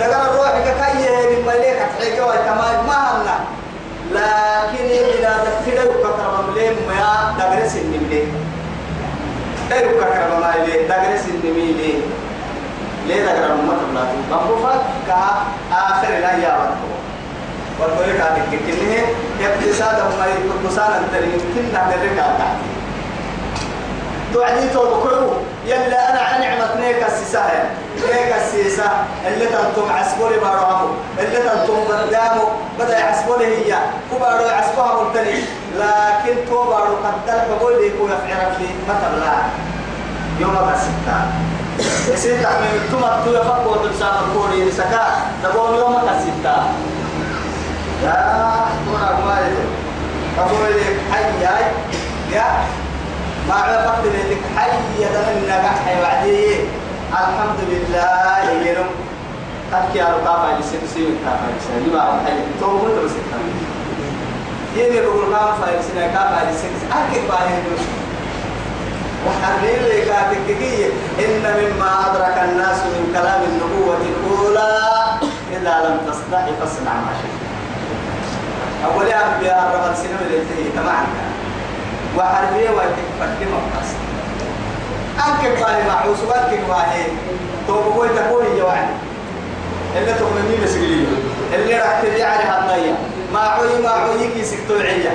تقرأ 0.00 0.22
الروح 0.30 0.52
كي 0.64 1.08
من 1.30 1.46
مليك 1.46 1.78
تحيك 1.98 2.18
ويتماج 2.28 2.76
ما 2.86 2.98
هنا. 3.12 3.36
لكن 4.12 4.84
إذا 4.84 5.32
تكتلوا 5.44 5.92
كتر 6.04 6.28
مليم 6.50 6.76
ما 6.88 7.34
دقرس 7.38 7.76
النملي 7.76 8.22
تلو 9.70 9.90
كتر 10.00 10.30
مليم 10.40 10.88
دقرس 10.88 11.24
النملي 11.28 11.94
ليه 13.06 13.24
دقرأ 13.24 13.54
المطر 13.54 13.88
لا 13.94 14.04
تنبفت 14.30 14.80
كآخر 15.06 16.08
لا 16.08 16.32
يا 16.44 16.52
رب 16.60 16.80
والقول 17.80 18.08
لك 18.08 18.20
هذه 18.20 18.42
كنه 18.50 19.06
اقتصاد 19.46 19.96
ما 20.18 20.26
يكون 20.26 20.58
مسانا 20.66 21.02
تريد 21.12 21.40
كنا 21.54 21.80
نرجع 21.86 22.26
تحت 22.38 22.56
توعدي 24.34 24.68
توبكرو 24.68 25.32
يلا 25.66 26.10
أنا 26.10 26.20
عن 26.20 26.40
نعمة 26.40 26.80
نيك 26.80 27.06
السيسة. 27.06 27.42
نيك 27.96 28.34
السيسة. 28.42 28.90
اللي 29.26 29.46
تنتم 29.46 29.92
عسبولي 29.92 30.38
بارو 30.38 30.90
اللي 31.18 31.38
تنتم 31.38 31.76
قدامه 31.88 32.44
بدأ 32.78 32.98
يعسبولي 32.98 33.46
هي. 33.46 33.76
كبارو 34.12 34.44
يعسبوها 34.44 35.02
ملتني 35.02 35.38
لكن 35.78 36.34
تو 36.50 36.64
بارو 36.64 36.94
قد 37.04 37.14
تلقى 37.26 37.74
لي 37.74 37.90
كو 37.98 38.06
يفعل 38.06 38.54
في 38.58 38.66
مثلا 38.88 39.32
يوم 40.40 40.56
الستة 40.74 41.16
يصير 42.14 42.42
تحمل 42.42 42.80
ثم 42.90 43.00
تو 43.24 43.30
يفقوا 43.40 43.72
وتبسام 43.72 44.14
الكوري. 44.24 44.72
سكا. 44.72 45.06
تقول 45.42 45.78
يوم 45.78 45.96
الستة 45.96 46.56
يا 48.04 48.16
تورا 48.86 49.10
ما 49.26 49.36
يدو 49.46 49.64
أقول 50.38 50.70
لك 50.76 50.96
حي 51.12 51.24
يا 52.34 52.46
ما 53.48 53.54
عرفت 53.54 54.04
لك 54.06 54.42
حي 54.56 54.70
دمنا 54.98 55.58
نجح 55.58 55.98
وعدي 56.02 56.56
الحمد 57.12 57.60
لله 57.72 58.50
يرم 58.66 58.90
تحكي 59.72 60.00
على 60.00 60.16
طابع 60.24 60.58
لسنسي 60.58 61.02
وطابع 61.06 61.46
لسنسي 61.56 61.90
ما 61.94 62.02
هو 62.02 62.12
حي 62.26 62.36
تو 62.60 62.66
مو 62.66 62.88
تو 62.88 63.08
سكتا 63.08 63.38
يلي 64.76 65.00
بقول 65.00 65.24
كام 65.32 65.54
فايل 65.60 65.84
سنة 65.84 66.06
طابع 66.14 66.42
لسنسي 66.50 66.86
أكيد 66.92 67.28
باهي 67.28 67.58
وحرين 69.26 69.82
لك 69.82 70.10
تككية 70.30 70.86
إن 71.18 71.42
مما 71.42 72.10
أدرك 72.10 72.36
الناس 72.48 72.76
من 72.76 73.12
كلام 73.14 73.40
النبوة 73.42 73.96
الأولى 73.96 74.72
إذا 75.52 75.74
لم 75.88 75.96
تستحي 76.12 76.52
فاصنع 76.60 76.94
ما 76.94 77.12
شئت 77.22 77.43
أول 78.84 79.06
أنبياء 79.06 79.58
الرب 79.58 79.94
سنة 79.94 80.18
اللي 80.26 80.70
تمام 80.76 81.06
وحربية 82.16 82.70
وتفكر 82.70 83.48
مقاس. 83.52 83.90
أنك 85.26 85.58
باهي 85.60 85.88
معوس 85.88 86.18
وأنك 86.28 86.60
باهي 86.68 87.04
توبوا 87.66 88.06
تقولي 88.06 88.58
جواني 88.58 88.96
اللي 89.96 90.12
تؤمنين 90.12 90.64
بسجلية 90.64 91.06
اللي 91.54 91.78
راح 91.78 92.00
تبيع 92.02 92.28
على 92.28 92.44
هالنية. 92.44 92.94
ما 93.32 93.40
عوي 93.40 93.82
ما 93.82 93.88
عوي 93.88 94.28
كيسك 94.34 94.58
توعية 94.68 95.10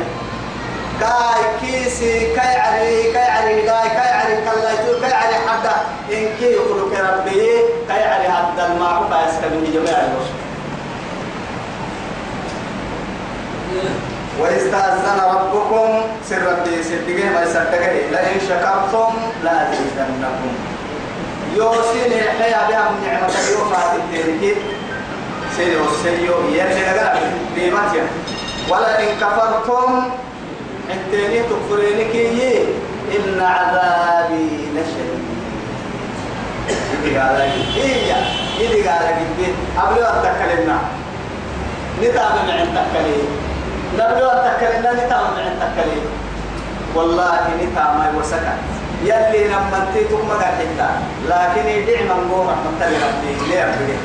كاي 0.99 1.43
كيسي 1.61 2.35
كاي 2.35 2.59
علي 2.59 3.11
كاي 3.11 3.23
علي 3.23 3.61
كاي 3.61 3.89
كاي 3.89 4.11
علي 4.11 4.35
كلا 4.35 4.71
يتو 4.73 5.01
كاي 5.01 5.13
علي 5.13 5.35
حدا. 5.47 5.75
إن 6.11 6.27
كي 6.39 6.45
يقولوا 6.45 6.89
كربي 6.89 7.41
كاي 7.87 8.03
علي 8.03 8.29
حدا 8.29 8.73
المعروف 8.73 9.07
يسكبني 9.07 9.67
جميع 9.73 9.97
الوصف 9.99 10.48
وإستأذن 14.39 15.19
ربكم 15.35 16.01
سر 16.29 16.41
ربي 16.51 16.83
سدقه 16.83 17.29
ما 17.33 17.41
يصدقه 17.43 17.93
لئن 18.11 18.39
شكرتم 18.49 19.13
لأزيدنكم 19.43 20.53
يوسين 21.55 22.11
الحياة 22.11 22.67
بها 22.69 22.89
من 22.89 23.07
نعمة 23.07 23.27
اليوم 23.27 23.73
التهلكي. 23.95 24.55
سيدي 25.57 25.75
والسيو 25.75 26.33
يلي 26.49 26.81
نقرأ 26.81 27.19
بيمتين 27.55 28.07
ولئن 28.69 29.07
كفرتم 29.21 30.09
انتني 30.91 31.39
تكفرينك 31.43 32.15
إن 33.15 33.41
عذابي 33.41 34.49
لشديد. 34.75 35.29
يدي 36.93 37.17
قال 37.17 37.41
هي 37.75 38.15
يدي 38.59 38.87
قال 38.87 39.05
جدي 39.19 39.51
قبل 39.77 40.03
أن 40.03 40.17
تكلمنا 40.23 40.79
نتابع 42.01 42.53
عن 42.53 42.67
تكلم 42.75 43.48
نبلو 43.93 44.29
أتكلم 44.29 44.97
نتام 45.05 45.25
عن 45.37 45.55
تكلم 45.61 46.05
والله 46.95 47.39
نتام 47.61 48.15
وسكت. 48.17 48.59
يلي 49.03 49.47
لما 49.47 49.87
تيتم 49.93 50.27
ما 50.27 50.39
حتى. 50.39 50.89
لكن 51.29 51.67
يدعي 51.69 52.03
من 52.03 52.31
قوم 52.31 52.47
رحمة 52.49 52.81
ربي 52.81 53.31
ليه 53.49 53.97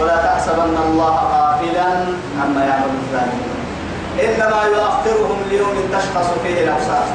ولا 0.00 0.16
تحسبن 0.16 0.76
الله 0.86 1.14
غافلا 1.34 1.90
عما 2.42 2.64
يعمل 2.64 2.92
الظالمون. 3.02 3.52
إنما 4.20 4.62
يؤخرهم 4.62 5.38
ليوم 5.50 5.76
تشخص 5.92 6.28
فيه 6.42 6.64
الأبصار. 6.64 7.06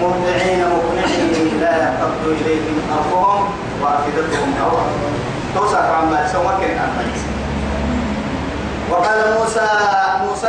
مهطعين 0.00 0.64
مقنعين 0.72 1.60
لا 1.60 1.72
يرتد 1.76 2.24
إليهم 2.26 2.76
أرضهم 2.98 3.48
وأفئدتهم 3.82 4.54
هواء. 4.62 4.86
توسع 5.54 5.96
عما 5.96 6.28
سوى 6.32 6.52
كان 6.60 6.78
وقال 8.90 9.18
موسى 9.38 9.68
موسى 10.28 10.46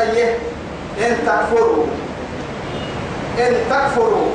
إن 1.00 1.18
تكفروا. 1.26 1.86
إن 3.40 3.54
تكفروا. 3.70 4.28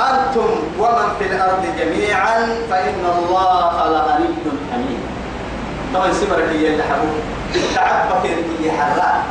أنتم 0.00 0.50
ومن 0.78 1.08
في 1.18 1.24
الأرض 1.26 1.64
جميعا 1.78 2.38
فإن 2.70 3.02
الله 3.18 3.72
لغني 3.88 4.28
حميد. 4.72 5.00
طبعا 5.94 6.12
سمرك 6.12 6.48
هي 6.52 6.66
اللي 6.68 6.82
حبوك 6.82 7.16
تعبك 7.74 8.26
هي 8.60 8.70
حراء 8.72 9.22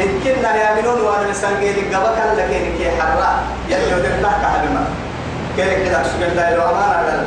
إن 0.00 0.20
كنا 0.24 0.56
يامنون 0.56 1.00
وأنا 1.00 1.30
مسنجين 1.30 1.94
قبك 1.94 2.18
لكن 2.38 2.78
كي 2.78 2.90
حراء 3.00 3.42
يلي 3.68 3.94
ودر 3.94 4.22
تحت 4.22 4.44
حلما 4.44 4.84
كينك 5.56 5.84
كده 5.84 6.02
تسجل 6.02 6.36
دايلو 6.36 6.62
أمانة 6.62 6.94
على 6.94 7.22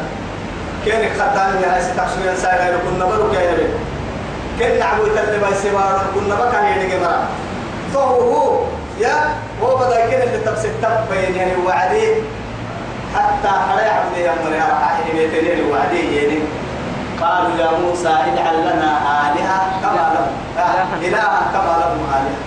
كينك 0.86 1.12
خدام 1.20 1.62
يا 1.64 1.76
هاي 1.76 1.82
ستحسبين 1.82 2.36
سايغيرو 2.38 2.78
كنا 2.90 3.06
بلوك 3.06 3.34
يا 3.34 3.52
يبي. 3.52 3.68
كنا 4.60 4.86
عبو 4.86 5.04
تلبا 5.04 5.50
يسيبارو 5.50 6.00
كنا 6.16 6.36
بكا 6.36 6.60
يدي 6.70 6.98
مرا 7.00 7.20
فهو 7.94 8.60
يا 9.00 9.36
هو 9.64 9.76
بدأ 9.76 10.10
كده 10.12 10.24
اللي 10.24 10.38
تبسط 10.38 10.70
تبين 10.82 11.36
يعني 11.36 11.56
وعدي. 11.66 12.14
حتى 13.16 13.48
حري 13.48 13.90
عبد 13.90 14.18
يا 14.18 14.34
مري 14.46 14.58
راح 14.58 15.02
بيتين 15.14 15.72
وعدي 15.72 16.16
يعني. 16.16 16.40
قالوا 17.22 17.58
يا 17.60 17.72
موسى 17.80 18.08
اجعل 18.08 18.62
لنا 18.62 18.92
آلهة 19.22 19.62
كما 19.82 20.06
لهم 20.14 20.32
إلها 21.02 21.42
كما 21.54 21.74
لهم 21.82 22.02
آلهة. 22.16 22.40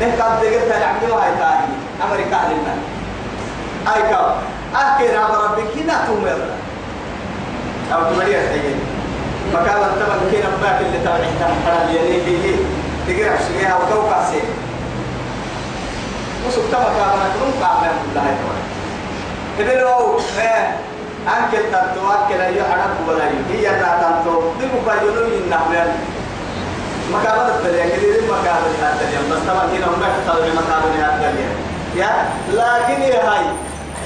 نهكا 0.00 0.40
دقيقة 0.42 0.78
نعمل 0.78 1.12
هاي 1.12 1.30
تاني 1.38 1.74
أمريكا 2.04 2.40
لنا. 2.50 2.74
أي 3.94 4.02
كم؟ 4.02 4.28
أحكي 4.76 5.06
رب 5.16 5.34
ربك 5.44 5.76
هنا 5.76 6.06
تومر. 6.06 6.40
أو 7.92 8.14
تمرير 8.14 8.40
حيين 8.48 8.80
مكان 9.54 9.76
التمن 9.76 10.30
كنا 10.32 10.50
باك 10.62 10.80
اللي 10.80 10.98
حرام 11.66 11.88
يلي 11.90 12.44
هي. 12.44 12.56
تقرأ 13.08 13.36
شيئا 13.48 13.74
وسوك 16.46 16.64
تما 16.72 16.88
كامنا 16.98 17.26
كنون 17.34 17.52
كامنا 17.60 17.92
كلها 18.02 18.28
يتوان 18.32 18.62
إبلو 19.60 20.18
إيه 20.38 20.76
أنكل 21.34 21.64
تنتو 21.72 22.02
أنكل 22.12 22.40
أيو 22.40 22.64
حرام 22.70 22.90
ولا 23.08 23.24
هي 23.50 23.66
نا 23.80 23.90
تنتو 24.02 24.40
دي 24.60 24.66
مبايلو 24.74 25.26
ينحمل 25.34 25.88
مكان 27.12 27.38
التليا 27.54 27.84
كده 27.84 28.20
مكان 28.32 28.56
التليا 28.66 29.20
بس 29.30 29.42
تما 29.46 29.62
كنا 29.70 29.86
هم 29.86 29.98
بيحتاجوا 30.00 30.54
مكان 30.60 30.82
التليا 31.14 31.50
يا 31.96 32.10
لكن 32.52 33.02
هاي 33.28 33.44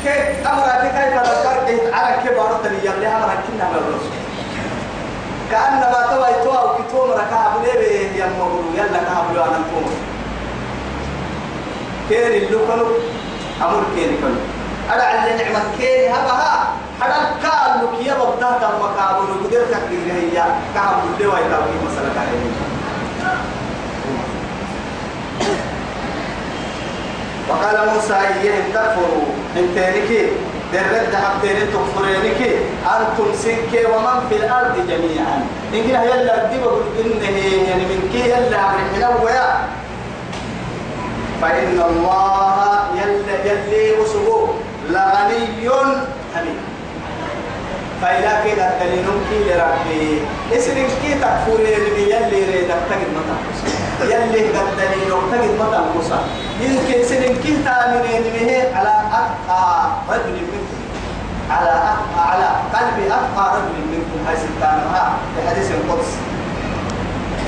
كيف 0.04 0.48
أمرك 0.48 0.82
كيف 0.96 1.22
تذكر 1.22 1.94
على 1.94 2.16
كبار 2.24 2.50
التليا 2.56 2.92
اللي 2.94 3.06
أمرك 3.08 3.38
كنا 3.48 3.66
بالرسول 3.74 4.19
كأنما 5.50 6.06
توي 6.10 6.44
تو 6.44 6.50
أو 6.58 6.68
كتوم 6.74 7.10
ركعب 7.10 7.52
ليه 7.64 8.20
يا 8.20 8.26
يلا 8.74 8.98
كعب 8.98 9.34
لو 9.34 9.42
أنا 9.42 9.60
توم 9.70 9.90
كين 12.08 12.22
اللي 12.26 12.46
كانوا 12.46 12.88
أمر 13.62 13.82
كين 13.96 14.16
كانوا 14.22 14.42
أنا 14.94 15.02
على 15.02 15.44
نعمة 15.44 15.62
كين 15.78 16.12
هبها 16.12 16.68
حدا 17.00 17.14
كان 17.42 17.80
لك 17.82 18.06
يا 18.06 18.14
بده 18.14 18.58
تم 18.58 18.78
مقابل 18.80 19.30
وقدر 19.30 19.64
تقدر 19.72 20.12
هي 20.12 20.44
كعب 20.74 20.96
ليه 21.18 21.26
وايد 21.26 21.52
أو 21.52 21.62
مثلا 21.86 22.08
كهين 22.14 22.52
وقال 27.48 27.88
موسى 27.94 28.14
إيهم 28.14 28.72
تكفروا 28.74 29.24
انتينك 29.56 30.30
درد 30.72 31.14
حبتين 31.14 31.58
تكفرينك 31.74 32.40
أنتم 32.86 33.28
سنك 33.42 33.72
ومن 33.92 34.18
في 34.28 34.36
الأرض 34.36 34.74
جميعا. 34.88 35.36
إن 35.74 35.82
كنا 35.82 36.04
يلا 36.04 36.44
الدب 36.44 36.64
إنه 37.00 37.36
يعني 37.68 37.84
من 37.90 38.00
كي 38.12 38.30
يلا 38.30 38.58
عمرحنا 38.58 39.08
ويا 39.22 39.48
فإن 41.42 41.82
الله 41.90 42.80
يلا 42.94 43.36
يلي 43.44 44.00
وسبو 44.00 44.46
لغني 44.90 45.70
حميد. 46.34 46.58
فإذا 48.02 48.32
كده 48.44 48.70
تلينون 48.80 49.20
كي 49.30 49.38
لربي. 49.48 50.22
اسرين 50.52 50.88
كي 51.02 51.14
تكفرين 51.14 51.84
يلي 51.96 52.40
ريدك 52.52 52.80
تجد 52.90 53.10
متى 53.16 53.36
يلي 54.12 54.42
قد 54.48 54.68
دليل 54.78 55.12
تجد 55.32 55.52
متى 55.60 55.80
موسى. 55.94 56.18
يمكن 56.60 57.04
سنين 57.08 57.34
كي 57.42 57.52
تأمنين 57.64 58.22
به 58.34 58.50
على 58.76 58.92
أتقى 59.18 59.88
رجل 60.10 60.32
منكم 60.32 60.59
على 61.50 61.94
على 62.18 62.48
قلب 62.74 62.96
أتقى 63.06 63.56
رجل 63.56 63.80
منكم 63.92 64.26
هاي 64.26 64.36
ستانها 64.36 65.12
في 65.36 65.48
حديث 65.48 65.70
القدس. 65.70 66.10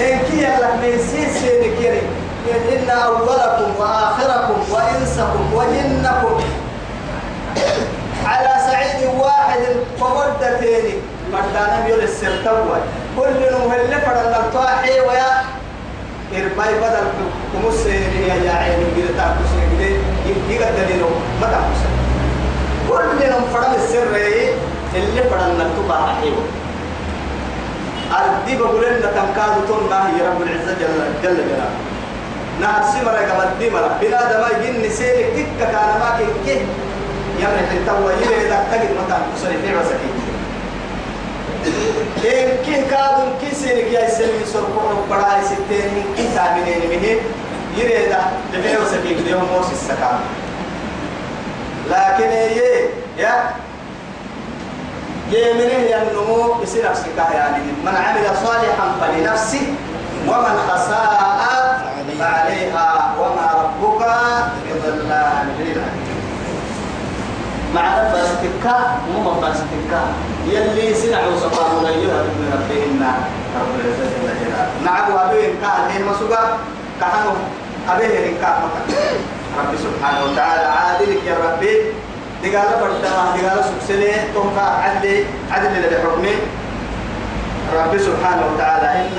إن 0.00 0.18
كي 0.18 0.42
يلا 0.42 0.76
ميسي 0.76 1.30
سيني 1.30 1.76
كيري 1.76 2.02
إن 2.52 2.90
أولكم 2.90 3.70
وآخركم 3.78 4.58
وإنسكم 4.72 5.54
وجنكم. 5.54 6.40
على 8.26 8.52
سعيد 8.66 9.10
واحد 9.20 9.60
فمدتين. 10.00 11.02
مردانا 11.32 11.86
بيقول 11.86 12.02
السرتوى 12.02 12.78
كل 13.16 13.40
نوهل 13.52 14.00
فرد 14.00 14.34
الطاحي 14.44 15.00
ويا 15.00 15.30
إرباي 16.32 16.74
بدل 16.74 17.06
كمس 17.52 17.86
يا 17.86 18.34
يا 18.34 18.52
عين 18.52 18.80
غير 18.96 19.08
تاكوس 19.16 19.52
غير 19.78 20.00
يجي 20.26 20.58
دليلو 20.58 21.08
ما 21.40 21.46
تاكوس 21.46 21.80
كل 22.92 23.22
يوم 23.22 23.44
فرد 23.52 23.74
السر 23.74 24.16
اللي 24.94 25.22
فرد 25.31 25.50
نكتب 25.59 25.92
حيو 25.92 26.35
أردي 28.18 28.57
بقول 28.57 28.85
لنا 28.85 29.11
تنكاد 29.16 29.66
تون 29.68 29.83
ما 29.90 30.11
هي 30.11 30.28
رب 30.28 30.42
العزة 30.42 30.72
جل 30.81 30.94
جل 31.22 31.37
جلاله. 31.37 31.70
نهر 32.61 32.83
سمرة 32.92 33.22
كما 33.28 33.44
الدمرة 33.44 33.98
بلا 34.00 34.20
دما 34.33 34.48
يجين 34.59 34.83
نسيلك 34.87 35.46
تك 35.61 35.66
كان 35.72 35.90
ما 36.00 36.18
كي 36.46 36.57
يمنح 37.38 37.70
التوى 37.72 38.12
يلي 38.12 38.46
إذا 38.46 38.59
تجد 38.72 38.90
متى 38.98 39.18
كسر 39.35 39.48
في 39.48 39.70
مسكين 39.78 40.14
إن 42.24 42.48
كي 42.64 42.76
كادم 42.90 43.31
كي 43.40 43.55
سينك 43.55 43.92
يا 43.92 44.11
سلمي 44.11 44.44
سرقوا 44.52 45.07
بڑا 45.11 45.40
ستين 45.44 46.05
كي 46.16 46.28
تامنين 46.35 46.83
منه 46.90 47.20
يريد 47.76 48.16
لبيه 48.52 48.78
وسكيك 48.78 49.18
اليوم 49.18 49.44
موس 49.52 49.72
السكان. 49.72 50.20
لكن 51.92 52.31
يي 52.33 52.88
يا 53.18 53.35
يي 55.31 55.52
منه 55.55 55.78
ينمو 55.92 56.62
يصير 56.62 56.90
نفسك 56.90 57.16
يعني. 57.16 57.62
من 57.85 57.94
عمل 57.96 58.26
صالحا 58.46 58.87
فلنفسه 59.00 59.66
ومن 60.28 60.57
أساء 60.74 61.22
فعليها. 62.18 63.14
وما 63.20 63.46
ربك 63.62 64.02
بظلام 64.66 65.46
معنى 67.74 68.12
باستكا 68.12 68.76
مو 69.12 69.31
باستكا 69.40 70.02
يلي 70.46 70.94
سنعوا 70.94 71.40
سقامنا 71.40 71.88
أيها 71.88 72.22
من 72.22 72.46
ربهن. 72.52 73.02
رب 73.61 73.72
العزة 73.81 74.05
جل 74.12 74.28
جلاله. 74.40 74.68
نعم 74.85 75.28
أبيه 75.28 75.48
كان 75.62 75.90
هي 75.90 76.02
مسوقا 76.02 76.59
كانوا 77.00 77.33
أبيه 77.88 78.38
كان 78.40 78.62
رب 79.59 79.73
سبحانه 79.77 80.21
وتعالى 80.25 80.66
عادلك 80.66 81.21
يا 81.27 81.37
ربي 81.45 81.75
دقال 82.42 82.68
بردما 82.81 83.25
دقال 83.37 83.64
سبسلي 83.64 84.12
توقع 84.35 84.62
عدل 84.85 85.25
عدل 85.51 85.73
للحكم 85.83 86.25
رب 87.77 87.99
سبحانه 87.99 88.42
وتعالى 88.55 88.88
إن 89.01 89.18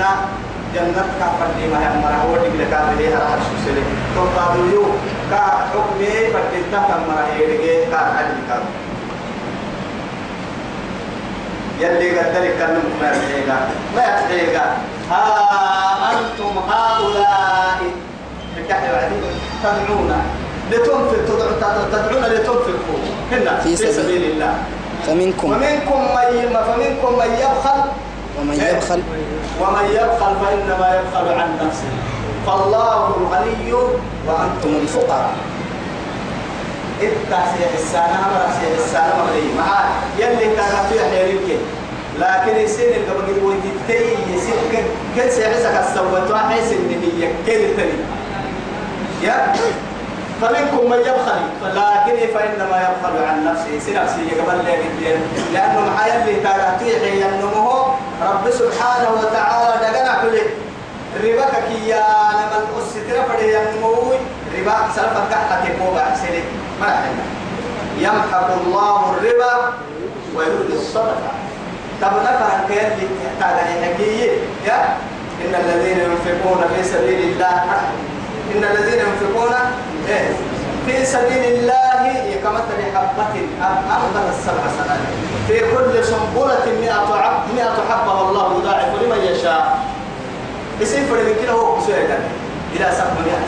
جنة 0.74 1.04
كفر 1.20 1.48
دي 1.58 1.66
ما 1.72 1.78
هم 1.78 2.02
مرة 2.02 2.18
هو 2.24 2.34
دقل 2.36 2.64
كافر 2.70 2.94
ليها 2.98 3.18
راح 3.18 3.38
سبسلي 3.48 3.82
توقع 4.14 4.54
ديو 4.56 4.82
كا 5.30 5.42
حكمي 5.70 6.10
فردتا 6.32 6.78
كم 6.88 7.00
مرة 7.08 7.28
يرجع 7.38 7.90
كا 7.90 7.96
عدل 7.96 8.36
كافر 8.48 8.72
يلي 11.80 12.18
قدرك 12.18 12.58
كان 12.58 12.82
ما 13.00 13.08
يتحيقا 13.12 13.58
ما 13.96 14.02
يتحيقا 14.02 14.76
ها 15.10 15.24
أنتم 16.12 16.58
هؤلاء 16.70 18.03
بكحي 18.56 18.92
وعدي 18.92 19.14
تدعون 19.62 20.12
لتنفق 20.70 21.18
تدعون 21.92 22.24
لتنفقوا 22.24 23.00
هنا 23.32 23.60
في 23.60 23.76
سبيل, 23.76 24.24
الله. 24.30 24.54
فمنكم 25.06 25.48
ومنكم 25.52 26.00
من 26.00 26.56
فمنكم 26.66 27.18
من 27.18 27.30
يبخل 27.40 27.80
ومن 28.40 28.54
يبخل 28.54 29.02
ومن 29.60 29.84
يبخل 29.90 30.32
فإنما 30.44 31.00
يبخل 31.00 31.28
عن 31.40 31.48
نفسه. 31.66 31.90
فالله 32.46 33.16
الغني 33.16 33.72
وأنتم 34.26 34.76
الفقراء. 34.82 35.30
إنت 37.02 37.30
سيح 37.30 37.70
السنة 37.74 38.20
مرة 38.32 38.48
سيح 38.60 38.84
السنة 38.84 39.12
مرة 39.18 39.58
معاه 39.58 39.88
يلي 40.18 40.46
حيرك 41.10 41.58
لكن 42.18 42.64
السنة 42.64 42.84
اللي 42.84 43.10
قبل 43.10 43.44
ويدتي 43.44 44.04
يصير 44.34 44.54
كل 45.16 45.30
سيحسك 45.32 45.74
السوّت 45.88 46.30
وحيس 46.30 46.72
هي 46.72 47.28
كل 47.46 47.76
تاني 47.76 47.98
يا. 49.24 49.52
فمنكم 50.40 50.90
من 50.90 50.98
يبخل 50.98 51.40
لكن 51.62 52.16
فإنما 52.34 52.76
يبخل 52.86 53.24
عن 53.28 53.44
نفسه. 53.44 53.78
سنفسه 53.86 54.28
قبل 54.40 54.58
لي 54.64 55.16
لأنه 55.52 55.80
معايا 55.80 56.24
اللي 56.24 56.40
تاغتيه 56.40 57.24
ينمه 57.24 57.86
رب 58.22 58.50
سبحانه 58.50 59.10
وتعالى 59.20 59.72
دقنا 59.80 60.14
كله. 60.22 60.46
ربا 61.24 61.46
كيا 61.68 62.04
لما 62.38 62.56
الأسطرة 62.62 63.22
فدي 63.28 63.46
ينموي. 63.54 64.18
ربا 64.58 64.76
سلفا 64.96 65.22
كحة 65.30 65.64
كوبا 65.78 66.04
سلي 66.14 66.42
ما 66.80 66.86
حنا 66.86 67.24
يمحق 67.98 68.48
الله 68.60 69.00
الربا 69.12 69.72
ويرد 70.36 70.70
الصدقة. 70.70 71.32
طب 72.02 72.12
كيان 72.68 72.92
اللي 72.92 73.08
تاغني 73.40 73.84
حكيه 73.84 74.30
يا. 74.66 74.96
إن 75.44 75.54
الذين 75.54 75.98
ينفقون 75.98 76.60
في 76.76 76.84
سبيل 76.84 77.20
الله 77.20 77.64
إن 78.52 78.64
الذين 78.64 78.98
ينفقون 78.98 79.54
إيه 80.08 80.28
في 80.86 81.04
سبيل 81.04 81.44
الله 81.44 81.84
كمثل 82.44 82.78
حبة 82.94 83.34
أخذت 83.90 84.26
السبع 84.38 84.64
سنوات 84.76 85.00
في 85.48 85.60
كل 85.60 86.04
سنبلة 86.04 86.80
مئة 86.80 87.14
عب 87.14 87.40
مئة 87.56 87.76
حبة 87.90 88.22
والله 88.22 88.58
يضاعف 88.58 89.02
لمن 89.02 89.24
يشاء. 89.32 89.78
يصير 90.80 91.04
فرق 91.06 91.42
كده 91.42 91.52
هو 91.52 91.80
سويدا 91.80 92.18
إلى 92.76 92.92
سبع 92.92 93.10
مئة 93.26 93.44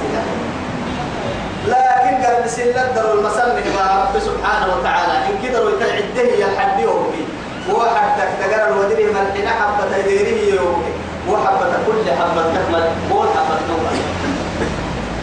لكن 1.66 2.24
قال 2.24 2.42
بسم 2.44 2.62
الله 2.62 3.12
المسلم 3.14 3.74
مع 3.76 4.04
رب 4.04 4.20
سبحانه 4.20 4.74
وتعالى. 4.74 5.12
إن 5.12 5.48
كده 5.48 5.58
يتعده 5.70 6.22
يلحد 6.22 6.80
يومي 6.80 7.24
واحد 7.72 8.08
تقدر 8.40 8.68
الودري 8.68 9.04
من 9.04 9.32
حين 9.34 9.48
حبة 9.48 9.96
يديره 9.96 10.54
يومي. 10.54 10.92
وحبة 11.30 11.72
كل 11.86 12.10
حبة 12.10 12.42
تكمل. 12.42 12.84
قول 13.10 13.26
حبة 13.28 13.58
نوبة 13.68 13.90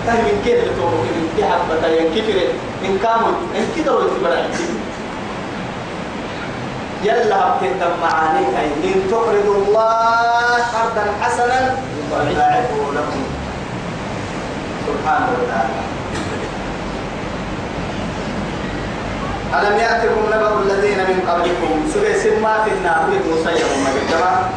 تهي 0.06 0.22
من 0.22 0.42
كيف 0.46 0.64
لتوبه 0.64 1.02
من 1.16 1.34
كي 1.38 1.44
حبة 1.44 1.88
ينكفر 1.88 2.40
إن 2.86 2.98
كامل 3.04 3.34
إن 3.56 3.66
كده 3.76 3.94
يتبرع 4.06 4.46
يلا 7.04 7.36
هبكت 7.36 7.84
معاني 8.02 8.46
هاي. 8.56 8.66
إن 8.66 9.08
تقرضوا 9.12 9.56
الله 9.56 10.56
قرضا 10.74 11.06
حسنا 11.22 11.76
يضاعفه 12.32 12.82
لكم. 12.96 13.24
سبحانه 14.88 15.28
وتعالى. 15.40 15.84
ألم 19.54 19.80
يأتكم 19.80 20.24
نبأ 20.28 20.60
الذين 20.62 20.98
من 20.98 21.30
قبلكم؟ 21.30 21.92
سورة 21.94 22.14
سما 22.24 22.64
في 22.64 22.72
النار. 22.72 23.06
مسير 23.32 23.66
ما 23.84 24.50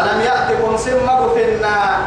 ألم 0.00 0.20
يأتكم 0.20 0.76
سما 0.76 1.28
في 1.34 1.44
النار؟ 1.44 1.98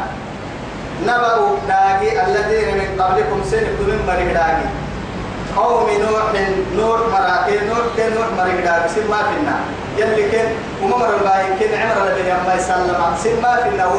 نبأ 1.03 1.35
داقي 1.67 2.25
الذين 2.25 2.77
من 2.77 3.01
قبلكم 3.01 3.41
سنة 3.51 3.75
من 3.79 4.03
مريك 4.07 4.33
داقي 4.33 4.67
قوم 5.57 5.87
نوح 5.89 6.23
نوح 6.77 6.99
مراكي 7.13 7.59
نوح 7.69 7.85
كن 7.97 8.15
نوح 8.15 8.27
مريك 8.37 8.65
داقي 8.65 8.89
سما 8.89 9.17
في 9.17 9.35
النار 9.39 9.63
يلي 9.97 10.31
كن 10.31 10.47
وممر 10.83 11.09
الباي 11.15 11.45
كن 11.59 11.71
عمر 11.81 12.07
الذي 12.07 12.31
أما 12.31 12.53
يسلم. 12.55 13.01
سما 13.23 13.55
في 13.63 13.69
النار 13.69 13.91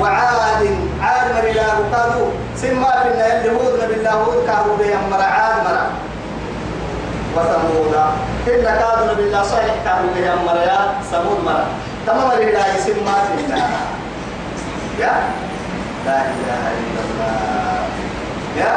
وعاد 0.00 0.62
عاد 1.02 1.26
مريلا 1.36 1.66
وقالوا 1.78 2.28
سما 2.56 2.90
في 3.02 3.08
النار 3.08 3.28
يلي 3.28 3.50
هود 3.50 3.80
نبي 3.82 3.94
الله 3.94 4.10
هود 4.10 4.46
كهو 4.46 4.76
بيامر 4.76 5.22
عاد 5.22 5.56
مرا 5.64 5.86
وثمود. 7.36 7.94
إن 8.46 8.62
كادوا 8.62 9.14
بالله 9.16 9.42
صالح 9.42 9.74
كانوا 9.84 10.10
بهم 10.14 10.46
مريا 10.46 10.78
ثمود 11.10 11.44
مرا 11.44 11.66
تمام 12.06 12.30
رجلا 12.30 12.78
اسم 12.78 13.04
ما 13.06 13.14
في 13.36 13.44
النار 13.44 14.05
يا 15.00 15.12
لا 16.06 16.18
إله 16.22 16.62
إلا 16.80 17.00
الله. 17.06 17.80
يا 18.56 18.74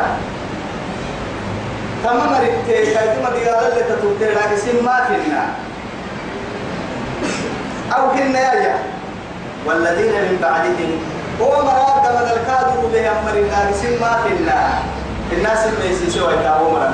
تمام 2.03 2.33
رجلا 2.33 2.93
كادوا 2.93 3.23
مديار 3.29 3.61
اللي 3.71 3.83
تتوتر 3.83 4.53
اسم 4.53 4.85
ما 4.85 4.97
في 5.07 5.15
النار 5.15 5.51
أو 7.95 8.11
كنا 8.11 8.53
يا 8.53 8.75
والذين 9.65 10.11
من 10.11 10.37
بعدهم. 10.41 10.91
هو 11.41 11.63
مراد 11.63 12.05
من 12.15 12.27
الكادوا 12.35 12.89
بهم 12.93 13.17
مريا 13.25 13.69
اسم 13.71 13.91
ما 14.01 14.19
في 14.23 14.33
النار 14.33 14.79
الناس 15.31 15.65
اللي 15.65 15.91
يسيسوا 15.91 16.31
يتابعوا 16.31 16.71
مرا 16.71 16.93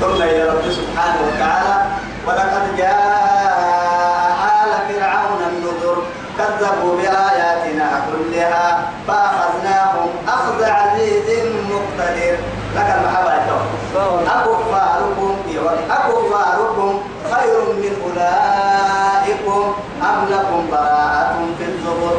ثم 0.00 0.22
إلى 0.22 0.42
رب 0.44 0.62
سبحانه 0.70 1.18
وتعالى. 1.26 1.76
ولقد 2.26 2.76
جاء 2.78 4.34
آل 4.64 4.70
فرعون 4.88 5.40
النذر 5.52 5.96
كذبوا 6.38 6.96
بآياتنا 6.96 7.88
كلها 8.08 8.73
فأخذناهم 9.08 10.08
أخذ 10.28 10.64
عزيز 10.64 11.28
مقتدر. 11.70 12.36
لك 12.76 12.88
المحبة 12.98 13.32
أكفاركم 14.26 15.36
أكفاركم 15.90 17.02
خير 17.32 17.60
من 17.82 17.92
أولئكم. 18.04 19.74
أم 20.02 20.26
لكم 20.30 20.66
براءة 20.72 21.36
في 21.58 21.64
الزبر. 21.64 22.16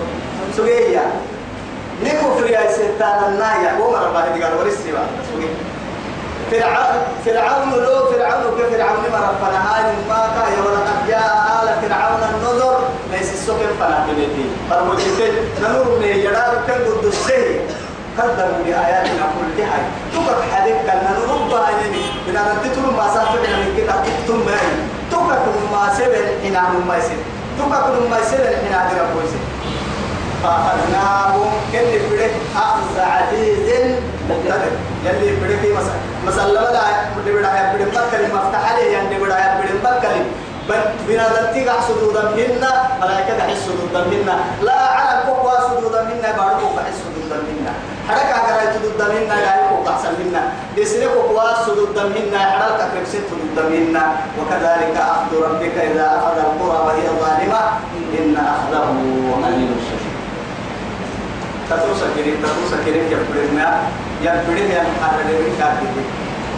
سوريا 0.58 1.06
نكفر 2.04 2.46
يا 2.50 2.72
ستان 2.72 3.20
النايا 3.28 3.80
ومر 3.80 4.12
بعد 4.14 4.42
قال 4.42 4.54
ورسوا 4.60 5.06
فرعون 6.52 6.96
فرعون 7.26 7.72
لو 7.72 8.06
فرعون 8.12 8.44
كفرعون 8.60 9.04
ما 9.12 9.20
ربنا. 9.30 9.60
هاي 9.68 9.84
ما 10.10 10.22
كا 10.36 10.46
ولقد 10.62 11.08
جاء 11.08 11.62
آل 11.64 11.68
فرعون 11.82 12.22
النذر. 12.34 12.78
ليس 13.26 13.34
السكن 13.34 13.70
فلا 13.80 14.00
بنتي 14.08 14.46
فالمجتهد 14.70 15.34
نور 15.62 16.00
من 16.00 16.06
يدار 16.08 16.62
كان 16.68 16.82
قد 16.86 17.06
السهي 17.06 17.60
كذبوا 18.18 18.64
بآياتنا 18.66 19.26
كلها 19.36 19.80
تبقى 20.14 20.44
حديث 20.54 20.76
كان 20.88 21.18
نور 21.28 21.38
باينني 21.38 22.06
من 22.28 22.38
أن 22.38 22.58
تتلو 22.64 22.92
ما 22.92 23.08
سافرنا 23.14 23.58
من 23.58 23.74
كده 23.78 23.94
تكتم 24.06 24.40
معي 24.46 24.72
كل 25.12 25.72
ما 25.72 25.94
سبل 25.98 26.26
حين 26.44 26.56
عم 26.56 26.88
ما 26.88 26.98
يسير 26.98 27.18
كل 27.58 28.10
ما 28.10 28.18
سبل 28.32 28.48
حين 28.48 28.74
عدنا 28.74 29.06
كويس 29.14 29.34
فأخذناهم 30.44 31.52
كل 31.72 32.00
فرق 32.10 32.32
أخذ 32.56 33.00
عزيز 33.00 33.70
مقتدر. 34.30 34.72
يلي 35.06 35.36
بدي 35.36 35.58
في 35.58 35.74
مسألة. 35.74 36.00
مسألة 36.28 36.72
لا 36.72 36.82
بدي 37.18 37.32
بدي 37.32 37.76
بدي 37.76 37.86
بكلم 37.86 38.30
مفتاح 38.34 38.72
عليه 38.72 38.92
يعني 38.94 39.08
بدي 39.08 39.18
بدي 39.18 39.78
بكلم 39.84 40.26
بنا 41.08 41.26
ذاتي 41.34 41.70
قاع 41.70 41.82
سدودا 41.82 42.24
منا 42.38 42.72
ملائكة 43.02 43.38
قاع 43.40 43.50
سدودا 43.66 44.02
منا 44.12 44.36
لا 44.62 44.80
على 44.98 45.24
كوكوا 45.26 45.60
سدودا 45.68 46.02
منا 46.04 46.30
بارو 46.38 46.68
قاع 46.78 46.88
سدودا 47.02 47.38
منا 47.48 47.74
حركة 48.10 48.38
قاع 48.46 48.74
سدودا 48.74 49.08
منا 49.14 49.34
لا 49.34 49.52
يكو 49.62 49.76
قاع 49.86 49.98
منا 50.20 50.42
دسنا 50.78 51.06
كوكوا 51.14 51.66
سدودا 51.66 52.04
منا 52.04 52.40
حركة 52.40 52.86
كريم 52.94 53.06
سدودا 53.06 53.64
منا 53.70 54.04
وكذلك 54.40 54.96
أخذ 54.98 55.32
ربك 55.44 55.76
إذا 55.78 56.08
أخذ 56.18 56.36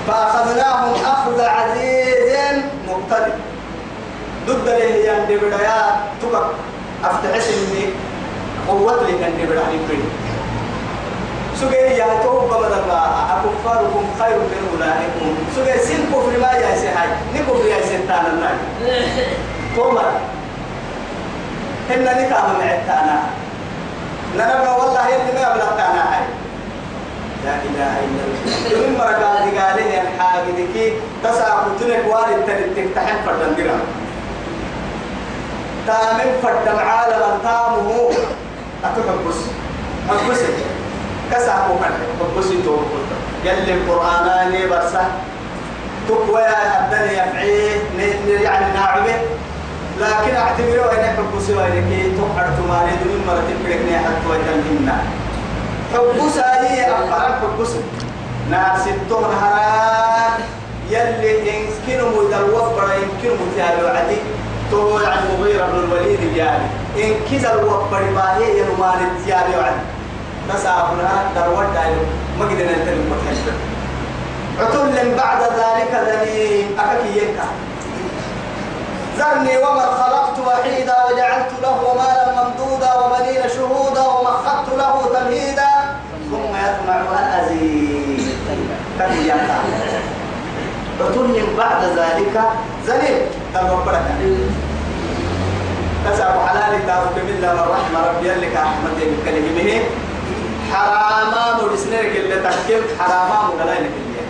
فأخذناهم 0.07 0.93
أخذ 1.05 1.41
عزيز 1.41 2.55
مقتدر. 2.87 3.56
ضد 4.47 4.67
له 4.69 4.83
يندي 4.83 5.37
بدايا 5.37 5.77
تبقى 6.21 6.41
أفتحس 7.03 7.47
إني 7.49 7.85
قوة 8.67 9.03
لي 9.03 9.11
يندي 9.11 9.43
بدايا 9.45 9.71
يبرنا 9.75 10.09
سجى 11.61 11.75
يا 11.75 12.07
توب 12.23 12.49
بدل 12.49 12.73
أكفاركم 13.33 14.03
خير 14.19 14.37
من 14.37 14.61
أولئكم 14.73 15.29
سجى 15.55 15.79
سين 15.87 16.05
كفر 16.13 16.39
ما 16.41 16.51
يا 16.51 16.75
سهاي 16.75 17.09
نكفر 17.35 17.65
يا 17.65 17.81
ستان 17.85 18.25
الناي 18.33 18.57
تومر 19.75 20.11
إن 21.93 22.03
نكام 22.03 22.47
معتانا 22.59 23.19
نرى 24.37 24.69
والله 24.79 25.07
يلي 25.07 25.31
ما 25.33 25.41
يبلغتانا 25.41 26.03
هاي 26.13 26.23
لا 27.45 27.53
إله 27.67 27.93
إلا 28.05 28.21
الله 28.27 28.83
يوم 28.83 28.93
مرقال 28.99 29.51
دقالين 29.51 29.87
يا 29.91 30.03
حاجدك 30.19 30.93
تسعى 31.23 31.57
كتنك 31.79 32.03
والد 32.13 32.45
تلتك 32.47 32.87
تحن 32.95 33.15
فردن 33.25 33.55
درا 33.57 33.77
تامن 35.87 36.29
فردن 36.43 36.79
عالما 36.79 37.37
تامه 37.43 38.09
أتكبس 38.83 39.39
أكبس 40.09 40.39
كسع 41.31 41.67
كوكا 41.67 41.89
أكبس 42.21 42.49
تو 42.65 42.77
يلي 43.45 43.73
القرآن 43.73 44.51
برسة 44.69 45.03
تقوى 46.07 46.41
الدنيا 46.79 47.25
يفعيه 47.25 48.43
يعني 48.43 48.73
ناعمة. 48.73 49.17
لكن 49.99 50.35
اعتبروا 50.35 50.91
إنك 50.91 51.17
حبوسي 51.17 51.53
وإنك 51.53 51.89
تقعد 52.17 52.55
تماري. 52.57 52.91
دون 53.03 53.21
مرة 53.27 53.43
تبركني 53.49 53.97
حتى 53.97 54.25
ويتمهنا 54.29 54.97
حبوسا 55.93 56.61
هي 56.61 56.91
أفراد 56.91 57.31
حبوسي 57.41 57.79
نار 58.51 58.77
ستون 58.79 59.23
هران. 59.41 60.39
يلي 60.89 61.31
يمكن 61.39 61.99
مدلوف 62.17 62.67
برا 62.75 62.93
يمكن 62.93 63.31
متابع 63.41 63.99
عدي 63.99 64.17
تو 64.71 64.97
عن 64.97 65.17
مغيرة 65.39 65.65
بن 65.65 65.79
الوليد 65.79 66.35
يعني 66.35 66.65
إن 66.97 67.13
كذا 67.31 67.53
الوفر 67.53 68.01
ما 68.15 68.37
هي 68.37 68.59
ينمان 68.59 68.99
التيابي 69.11 69.55
عن 69.55 69.73
نسابنا 70.49 71.09
دروت 71.35 71.67
دايلو 71.73 72.01
ما 72.39 72.45
قدرنا 72.45 72.71
نتكلم 72.71 73.13
متحدث 73.13 73.57
عتل 74.59 75.15
بعد 75.17 75.41
ذلك 75.41 75.91
ذني 76.07 76.65
أكاكي 76.79 77.17
ينكا. 77.17 77.47
ذرني 79.17 79.57
ومن 79.57 79.79
خلقت 79.79 80.39
وحيدا 80.47 80.95
وجعلت 81.05 81.51
له 81.63 81.93
مالا 81.97 82.43
ممدودا 82.43 82.93
وبنين 82.93 83.49
شهودا 83.49 84.01
ومخضت 84.01 84.69
له 84.77 84.93
تمهيدا. 85.13 85.69
ثم 86.31 86.55
يطمع 86.55 86.95
ان 87.19 87.39
ازيد 87.39 88.27
عتل 90.99 91.55
بعد 91.57 91.83
ذلك. 91.83 92.41
زنيم 93.53 93.69
قال 93.69 93.71
ربنا 93.71 94.01
كسب 96.05 96.23
حلال 96.47 96.87
تارك 96.87 97.15
من 97.15 97.43
الرحمة. 97.43 97.99
ربي 98.09 98.27
لك 98.27 98.55
أحمد 98.55 98.95
بن 98.97 99.17
كلمه 99.25 99.81
حراما 100.73 101.63
مرسنك 101.63 102.15
اللي 102.15 102.35
تكيم 102.35 102.81
حراما 102.99 103.37
مغلائنك 103.47 103.91
اللي. 104.01 104.23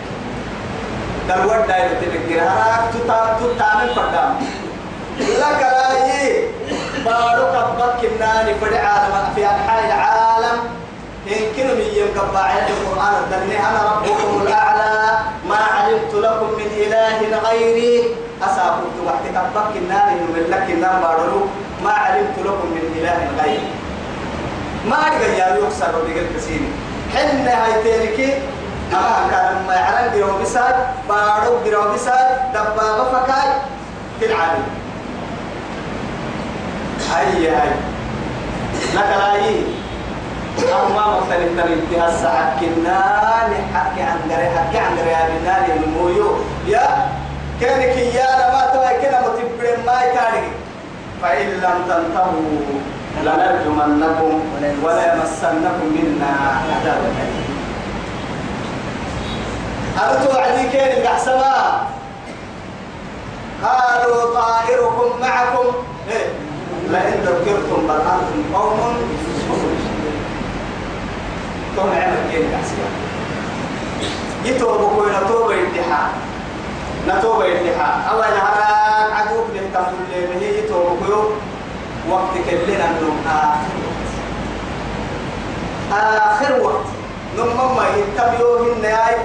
دلوات 1.29 1.67
دايرة 1.67 1.93
تبكر 2.01 2.41
هراك 2.41 2.83
تتعامل 3.39 3.89
فردام. 3.95 4.35
لك 5.19 5.61
رأيي. 5.61 6.47
بارك 7.05 7.53
ربك 7.55 7.99
الناني 8.11 8.53
فدي 8.61 8.77
عالم. 8.77 9.33
في 9.35 9.45
أنحاء 9.45 9.85
العالم. 9.85 10.57
إن 11.27 11.41
كنوا 11.55 11.75
من 11.75 11.89
يمكن 11.99 12.19
القرآن 12.69 13.13
الدنيا. 13.23 13.59
أنا 13.59 13.81
ربكم 13.91 14.41
الأعلى. 14.41 15.19
ما 15.49 15.55
علمت 15.55 16.13
لكم 16.13 16.49
من 16.57 16.69
إله 16.83 17.39
غيري. 17.49 18.15
أسابقت 18.43 18.97
وقتك 19.05 19.35
ربك 19.35 19.75
الناني 19.75 20.21
من 20.21 20.47
لك 20.49 20.69
النار 20.69 21.01
بارلو. 21.01 21.41
ما 21.83 21.91
علمت 21.91 22.39
لكم 22.39 22.67
من 22.75 22.83
إله 22.99 23.43
غيري. 23.43 23.67
ما 24.89 24.95
أرجع 24.95 25.27
يا 25.27 25.55
يكسر 25.55 25.99
وديك 25.99 26.17
الكسين 26.17 26.71
حنا 27.13 27.65
هاي 27.65 27.83
تيركي 27.83 28.33
أما 28.93 29.27
كان 29.31 29.65
ما 29.67 29.73
يعلم 29.73 30.13
بيرو 30.13 30.37
بساد 30.41 30.75
بارو 31.09 31.59
بيرو 31.63 31.93
بساد 31.93 32.51
دبابة 32.53 33.03
فكاي 33.03 33.49
في 34.19 34.25
العالم. 34.25 34.63
هاي 37.11 37.49
هاي. 37.49 37.69
لك 38.95 39.09
لا 40.65 40.85
أما 40.85 41.19
مختلف 41.19 41.61
تريد 41.61 41.81
بها 41.91 42.07
الساعة 42.09 42.59
كنا 42.59 42.99
نحكي 43.73 44.01
عن 44.01 44.19
دري 44.29 44.49
حكي 44.49 44.77
عن 44.77 44.95
دري 44.97 45.15
هذه 45.15 45.37
النار 45.37 46.39
يا 46.67 47.09
كانك 47.61 47.97
يا 47.97 48.27
لما 48.39 48.61
توي 48.73 49.01
كنا 49.01 49.21
متبرم 49.21 49.85
ما 49.85 50.01
يكارك 50.03 50.47
فإن 51.21 51.47
لم 51.47 51.77
تنتهوا 51.89 52.59
لنرجمنكم 53.23 54.41
ولا 54.83 55.13
يمسنكم 55.13 55.87
منا 55.95 56.31
عذاب 56.75 57.01
أليم. 57.21 57.57
وعدي 60.35 60.69
كان 60.73 61.01
الأحسما 61.01 61.87
قالوا 63.63 64.33
طائركم 64.33 65.21
معكم. 65.21 65.65
إيه؟ 66.11 66.25
لئن 66.89 67.21
ذكرتم 67.25 67.87
بل 67.87 67.95
أنتم 67.95 68.55
قوم 68.55 68.97
تون 71.75 71.89
عمل 71.89 72.31
كين 72.31 72.41
الأحسما 72.41 72.87
يتوبوا 74.45 74.89
كوي 74.95 75.11
نتوبة 75.11 75.55
اتحاد 75.55 76.26
نتوبة 77.07 77.45
اتحاد 77.45 78.07
أول 78.11 78.23
هراك 78.23 79.11
عدوك 79.13 79.45
نهتم 79.55 79.85
اللي 80.13 80.45
هي 80.45 80.59
يتوبوا 80.59 80.97
كوي 81.07 81.25
وقت 82.11 82.33
كلنا 82.49 82.85
النوم 82.91 83.17
آخر 85.93 86.61
وقت 86.61 86.85
نمم 87.37 87.75
ما 87.75 87.83
يتبعوا 87.97 88.59
من 88.59 88.81
نهاية 88.81 89.17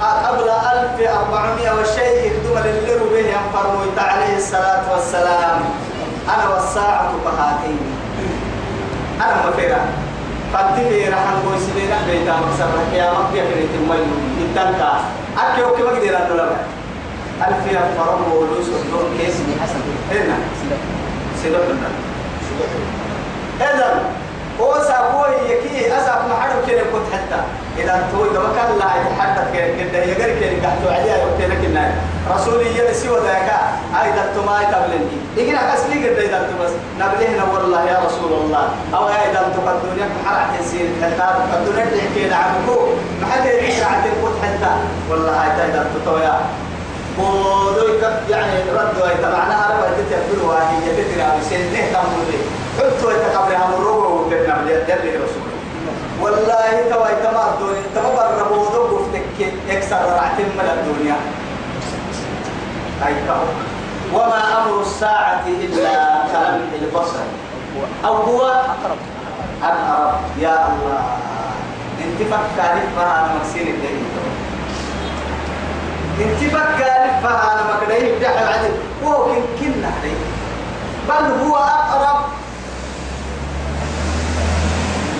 قبل 0.00 0.50
1400 0.50 1.72
وشيء 1.80 2.26
يخدم 2.26 2.58
للي 2.68 2.98
به 3.12 3.18
ينفرموا 3.18 3.84
عليه 3.98 4.36
الصلاة 4.36 4.92
والسلام 4.92 5.60
أنا 6.28 6.48
والساعة 6.54 7.12
كهاتين 7.24 7.78
أنا 9.20 9.48
مفيرا 9.48 9.80
فانتبه 10.52 11.08
رحم 11.08 11.36
بوسيلنا 11.44 11.96
بيتا 12.06 12.32
مكسر 12.36 12.96
يا 12.96 13.12
مكيا 13.12 13.44
كريت 13.44 13.70
مايو 13.88 14.04
يتنكا 14.40 15.00
أكيد 15.38 15.64
أوكي 15.64 15.82
ما 15.82 15.90
قدر 15.90 16.16
أنو 16.16 16.34
لما 16.34 16.56
ألف 17.46 17.72
ينفرم 17.72 18.32
ولوس 18.32 18.68
ودون 18.68 19.18
كيس؟ 19.18 19.34
حسن 19.62 19.80
هنا 20.12 20.36
سيدنا 21.42 21.58
إذا 23.60 24.02
هو 24.60 24.74
سابوه 24.88 25.28
يكي 25.48 25.96
أساب 25.98 26.18
محرم 26.30 26.60
كده 26.68 26.80
كنت 26.80 27.12
حتى. 27.12 27.40
إذا 27.78 28.08
توي 28.12 28.28
ده 28.28 28.40
كان 28.40 28.78
لا 28.78 28.88
يتحدث 29.00 29.46
كده 29.54 29.66
كده 29.78 29.98
يقدر 30.04 30.40
كده. 30.40 30.68
قحتوا 30.68 30.92
عليها 30.92 31.48
لك 31.48 31.64
الناس 31.64 31.92
رسولي 32.34 32.78
يلسي 32.78 33.08
وذاك 33.10 33.50
أيضا 34.02 34.24
تما 34.34 34.60
يتبلني 34.62 35.16
يجينا 35.36 35.74
كسلي 35.74 36.08
قد 36.08 36.18
إذا 36.18 36.38
تبص 36.38 36.72
نبلهنا 36.98 37.44
والله 37.52 37.84
يا 37.84 37.98
رسول 38.06 38.32
الله 38.32 38.68
أو 38.94 39.08
أيضا 39.08 39.40
تقدوني 39.56 40.02
بحرع 40.24 40.46
تنسير 40.58 40.86
حتى 41.02 41.34
تقدوني 41.52 41.82
تحكي 41.84 42.28
لعبكو. 42.28 42.86
ما 43.20 43.26
حد 43.32 43.46
يعيش 43.46 43.82
عتين 43.82 44.12
كنت 44.22 44.36
حتى. 44.44 44.72
والله 45.10 45.44
أيضا 45.44 45.86
تتويا 45.94 46.40
بودوي 47.20 47.92
يعني 48.30 48.70
ردوا 48.70 49.08
يتبعنا 49.08 49.66
أربعة 49.66 49.92
تتبلوا 49.96 50.54
هي 50.54 50.90
تترى 50.96 51.28
بسنة 51.40 51.80
تمر 51.92 52.20
به 52.28 52.40
حطوا 52.78 53.12
يتقبلها 53.12 53.70
مروه 53.78 54.26
وكنا 54.26 54.54
بلي 54.64 55.16
رسول 55.16 55.50
والله 56.22 56.72
توا 56.90 57.08
يتما 57.08 57.54
الدنيا 57.54 57.82
تما 57.94 58.36
بربو 58.36 58.64
دو 58.72 58.96
بفتك 58.96 59.52
يكسر 59.68 59.96
رعتم 59.96 60.48
من 60.58 60.68
الدنيا. 60.76 61.16
أي 63.06 63.14
كهو 63.26 63.44
وما 64.14 64.40
أمر 64.58 64.80
الساعة 64.80 65.42
إلا 65.46 66.22
كلمح 66.32 66.72
البصر. 66.82 67.24
أو 68.04 68.14
هو 68.14 68.46
أقرب. 68.46 69.00
أقرب. 69.62 70.14
يا 70.38 70.68
الله. 70.68 71.02
إنت 72.04 72.18
فكرت 72.32 72.86
فها 72.96 73.18
أنا 73.18 73.30
مكسين 73.38 73.66
الدين 73.68 74.04
انت 76.20 76.38
فكرت 76.54 77.14
فها 77.22 77.52
أنا 77.52 77.62
مكديه 77.76 78.18
بدحل 78.18 78.44
عدل 78.52 78.72
وكن 79.04 79.42
كنا 79.60 79.90
عليه 80.00 80.18
بل 81.08 81.44
هو 81.44 81.56
أقرب. 81.56 82.20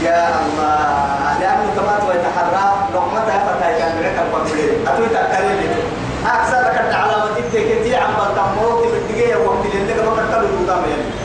يا 0.03 0.29
الله. 0.29 1.41
لأنه 1.41 1.67
كما 1.77 1.99
تتحرى 1.99 2.73
لقمتها 2.95 3.39
فتاة 3.39 3.79
كان 3.79 3.99
لك 4.01 4.19
القبلين 4.19 4.87
أتوي 4.89 5.09
تأكلين 5.09 5.71
لك. 5.71 5.85
أكثر 6.27 6.61
لك 6.61 6.85
العلامة 6.89 7.35
تكتي 7.53 7.97
عم 7.97 8.11
بلتموت. 8.19 8.87
بالدقيقة 8.93 9.41
وقت 9.41 9.67
اللي 9.67 9.93
لك 9.93 10.05
ما 10.05 10.11
قتلوا 10.11 10.49
القدام 10.49 10.91
يعني. 10.91 11.20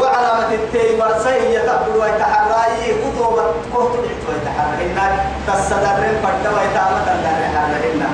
وعلامة 0.00 0.54
التي 0.54 0.96
مرسي 0.98 1.54
يتقبل 1.54 1.96
ويتحرى. 2.00 2.40
خطوبة 3.04 3.42
كهت 3.72 3.94
بحت 4.04 4.22
ويتحرى 4.28 4.84
هنا 4.86 5.06
تصدرين 5.46 6.14
فرد 6.22 6.44
ويتامة 6.54 7.06
يحرى 7.44 7.78
هنا 7.92 8.08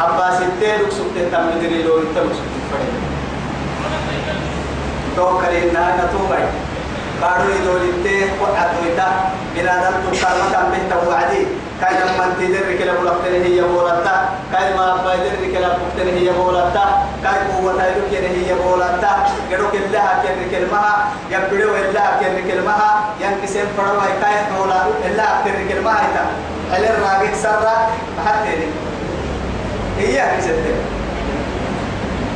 أباس 0.00 0.42
التين 0.42 0.80
لكسبت 0.80 1.16
تمدري 1.32 1.82
لو 1.82 1.98
يتلكسبت 1.98 2.54
فرد 2.70 2.92
توكلنا 5.16 5.84
نتوبة 5.96 6.38
قالوا 7.22 7.54
يدول 7.54 7.82
التيه 7.94 8.26
وعدويتا 8.42 9.08
بنادم 9.54 9.94
تقال 10.12 10.36
مكان 10.48 10.64
بيتا 10.72 10.96
وعدي 11.08 11.42
كاي 11.80 11.94
لما 12.00 12.24
تدر 12.40 12.66
كلا 12.78 12.92
بلقتن 13.00 13.34
هي 13.44 13.60
بولتا 13.60 14.14
كاي 14.52 14.74
ما 14.76 14.96
بايدر 15.04 15.34
كلا 15.52 15.68
بلقتن 15.68 16.08
هي 16.16 16.28
بولتا 16.32 16.84
كاي 17.24 17.40
قوة 17.52 17.72
كن 18.10 18.24
هي 18.36 18.54
بولتا 18.54 19.12
قدو 19.52 19.66
كلها 19.72 20.22
كن 20.22 20.50
كلمها 20.50 20.94
يبدو 21.30 21.74
إلا 21.76 22.04
كن 22.20 22.36
كلمها 22.48 22.90
ينكسم 23.20 23.66
فروا 23.76 24.02
كاي 24.22 24.36
دولا 24.56 24.80
إلا 25.06 25.26
كن 25.44 25.68
كلمها 25.68 26.08
على 26.72 26.86
الراجع 26.90 27.34
سرا 27.42 27.76
حتى 28.26 28.52
هي 29.98 30.24
كسبت 30.36 30.99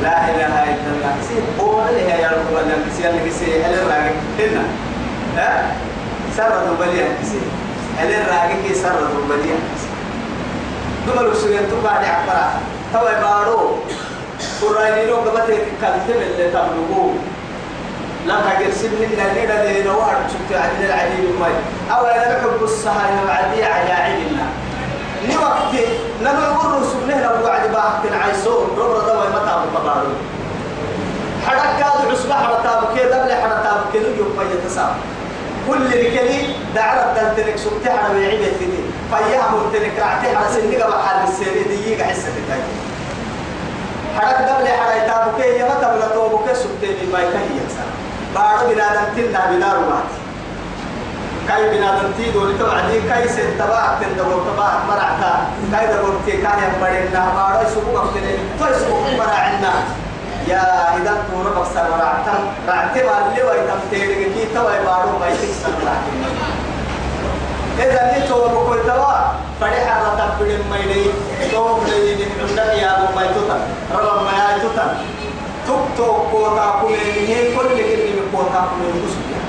لا 0.03 0.15
إله 0.29 0.53
إلا 0.63 0.89
الله. 0.95 1.13
سي 1.27 1.35
قول 1.59 1.83
لي 1.95 2.09
يا 2.21 2.29
رب 2.35 2.47
الله 2.51 2.75
كسي 2.89 3.09
اللي 3.09 3.29
كسي 3.29 3.63
هل 3.63 3.73
الراجع 3.73 4.11
هنا 4.39 4.63
ها؟ 5.37 5.71
سر 6.37 6.49
دبليا 6.67 7.07
كسي. 7.21 7.39
هل 7.99 8.07
الراجع 8.13 8.55
كي 8.67 8.73
سر 8.73 8.95
دبليا 9.15 9.57
دمر 11.07 11.33
سوين 11.33 11.59
تبع 11.71 12.01
دي 12.01 12.07
عبارة 12.07 12.51
توا 12.93 13.13
بارو 13.21 13.59
قرآن 14.61 15.07
لو 15.07 15.15
قبته 15.15 15.57
كلمة 15.81 16.25
اللي 16.25 16.47
تبلغوه 16.49 17.13
لم 18.27 18.39
تجد 18.59 18.73
سن 18.73 18.87
النبي 18.87 19.43
الذي 19.53 19.83
نوار 19.83 20.15
شفت 20.33 20.57
عدل 20.57 20.85
العديد 20.85 21.19
الماء 21.29 21.51
أو 21.91 22.05
أنا 22.05 22.37
بحب 22.37 22.63
الصهاي 22.63 23.11
وعدي 23.27 23.63
على 23.63 23.91
عيدنا 23.91 24.45
نوقت 25.33 25.73
نما 26.21 26.43
يقولوا 26.45 26.83
سبنه 26.91 27.21
لو 27.23 27.45
وعد 27.45 27.71
باحت 27.71 28.05
العيسون 28.05 28.67
ربنا 28.77 28.99
دوا 29.13 29.29
متى 29.29 29.53
بقبارو 29.73 30.07
حرك 31.47 31.61
كاد 31.79 32.11
عصبة 32.11 32.33
حرتا 32.35 32.79
بكي 32.81 33.03
دبل 33.03 33.31
حرتا 33.41 33.81
بكي 33.89 33.97
يوم 34.17 34.35
ما 34.37 34.43
يتسام 34.43 34.93
كل 35.67 35.85
ركلي 35.87 36.55
دعرة 36.75 37.13
دلتنك 37.13 37.57
سبتي 37.57 37.89
على 37.89 38.13
ويعيد 38.15 38.41
الثني 38.41 38.79
فيها 39.09 39.51
ملتنك 39.51 39.99
رعتي 39.99 40.35
على 40.35 40.47
سنك 40.53 40.77
بحال 40.77 41.27
السيري 41.27 41.63
دي 41.63 42.03
حسة 42.03 42.31
تاي 42.49 42.61
حرك 44.17 44.37
دبل 44.49 44.67
حرتا 44.67 45.27
بكي 45.27 45.59
يمتى 45.59 45.87
بلا 45.95 46.07
تو 46.13 46.37
بكي 46.37 46.55
سبتي 46.55 46.87
يكهي 46.87 47.45
يتسام 47.57 47.89
بارو 48.35 48.73
بنادم 48.73 49.05
تنا 49.15 49.51
بنار 49.51 49.79
ماتي 49.79 50.24
كاي 51.47 51.69
بنادم 51.69 52.11
تي 52.17 52.31
دول 52.31 52.59
تو 52.59 52.65
عدي 52.65 53.01
كاي 53.09 53.27
سن 53.27 53.57
تبع 53.59 53.99
تن 53.99 54.17
دور 54.17 54.41
تبع 54.47 54.69
مرعتا. 54.89 55.33
كاي 55.71 55.87
دور 55.87 56.15
تي 56.25 56.31
كاي 56.31 56.61
بدنا 56.81 57.23
بارو 57.35 57.69
سوق 57.73 57.87
مفتني 57.95 58.33
تو 58.59 58.65
سوق 58.85 59.05
مرعنا 59.19 59.73
يا 60.47 60.63
إذا 60.97 61.13
تورا 61.27 61.49
بكسر 61.55 61.85
مرعتا. 61.91 62.33
رعتي 62.67 63.03
ما 63.03 63.15
اللي 63.27 63.43
ويتم 63.43 63.79
تيرك 63.91 64.21
كي 64.33 64.45
تو 64.55 64.63
بارو 64.85 65.19
ما 65.19 65.27
مرعتا 65.29 65.95
إذا 67.79 68.01
ني 68.11 68.27
تو 68.27 68.47
بكل 68.53 68.79
توا 68.87 69.15
فرح 69.61 69.85
رتا 70.03 70.25
بدن 70.39 70.61
ما 70.69 70.77
يدي 70.77 71.03
تو 71.51 71.77
بدي 71.77 72.25
من 72.25 72.39
عندك 72.49 72.73
يا 72.81 72.89
ابو 72.97 73.15
ما 73.15 73.23
يتوتا 73.25 73.57
رب 73.93 74.23
ما 74.23 74.33
يتوتا 74.57 74.85
توك 75.67 76.21
كوتا 76.31 76.65
كومين 76.81 77.45
كل 77.57 77.69
كلمة 77.77 78.23
كوتا 78.31 78.61
كومين 78.69 78.95
كسبيا 79.01 79.39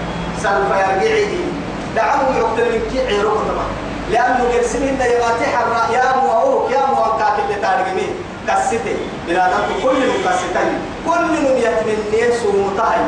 سلف 0.42 0.70
يرجعي. 0.80 1.65
دعموا 1.96 2.32
يقتل 2.38 2.72
من 2.72 2.82
كي 2.92 3.06
عيروك 3.06 3.34
طبعا 3.34 3.68
لأنه 4.12 4.44
قرسم 4.52 4.82
إن 4.82 5.00
يغاتي 5.00 5.46
حرا 5.56 5.92
يا 5.96 6.16
موهوك 6.16 6.70
يا 6.70 6.86
موهوكاك 6.86 7.36
اللي 7.44 7.54
تارجمين 7.62 8.10
كسيتي 8.48 8.96
بلا 9.28 9.46
دم 9.48 9.68
كل 9.82 9.96
من 10.10 10.18
كسيتي 10.26 10.66
كل 11.06 11.22
من 11.32 11.44
يتمنى 11.64 12.32
سومتاي 12.42 13.00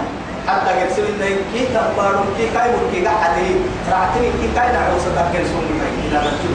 حتى 0.48 0.70
قرسم 0.80 1.02
إن 1.02 1.36
كي 1.52 1.66
تبارو 1.74 2.24
كي 2.36 2.46
كاي 2.54 2.68
مركي 2.74 3.06
قحتي. 3.06 3.48
رعتني 3.92 4.28
كي 4.40 4.48
كاي 4.56 4.68
نعوص 4.72 5.04
تاكل 5.16 5.44
سومتاي 5.52 5.90
إلى 6.08 6.18
رجل 6.18 6.54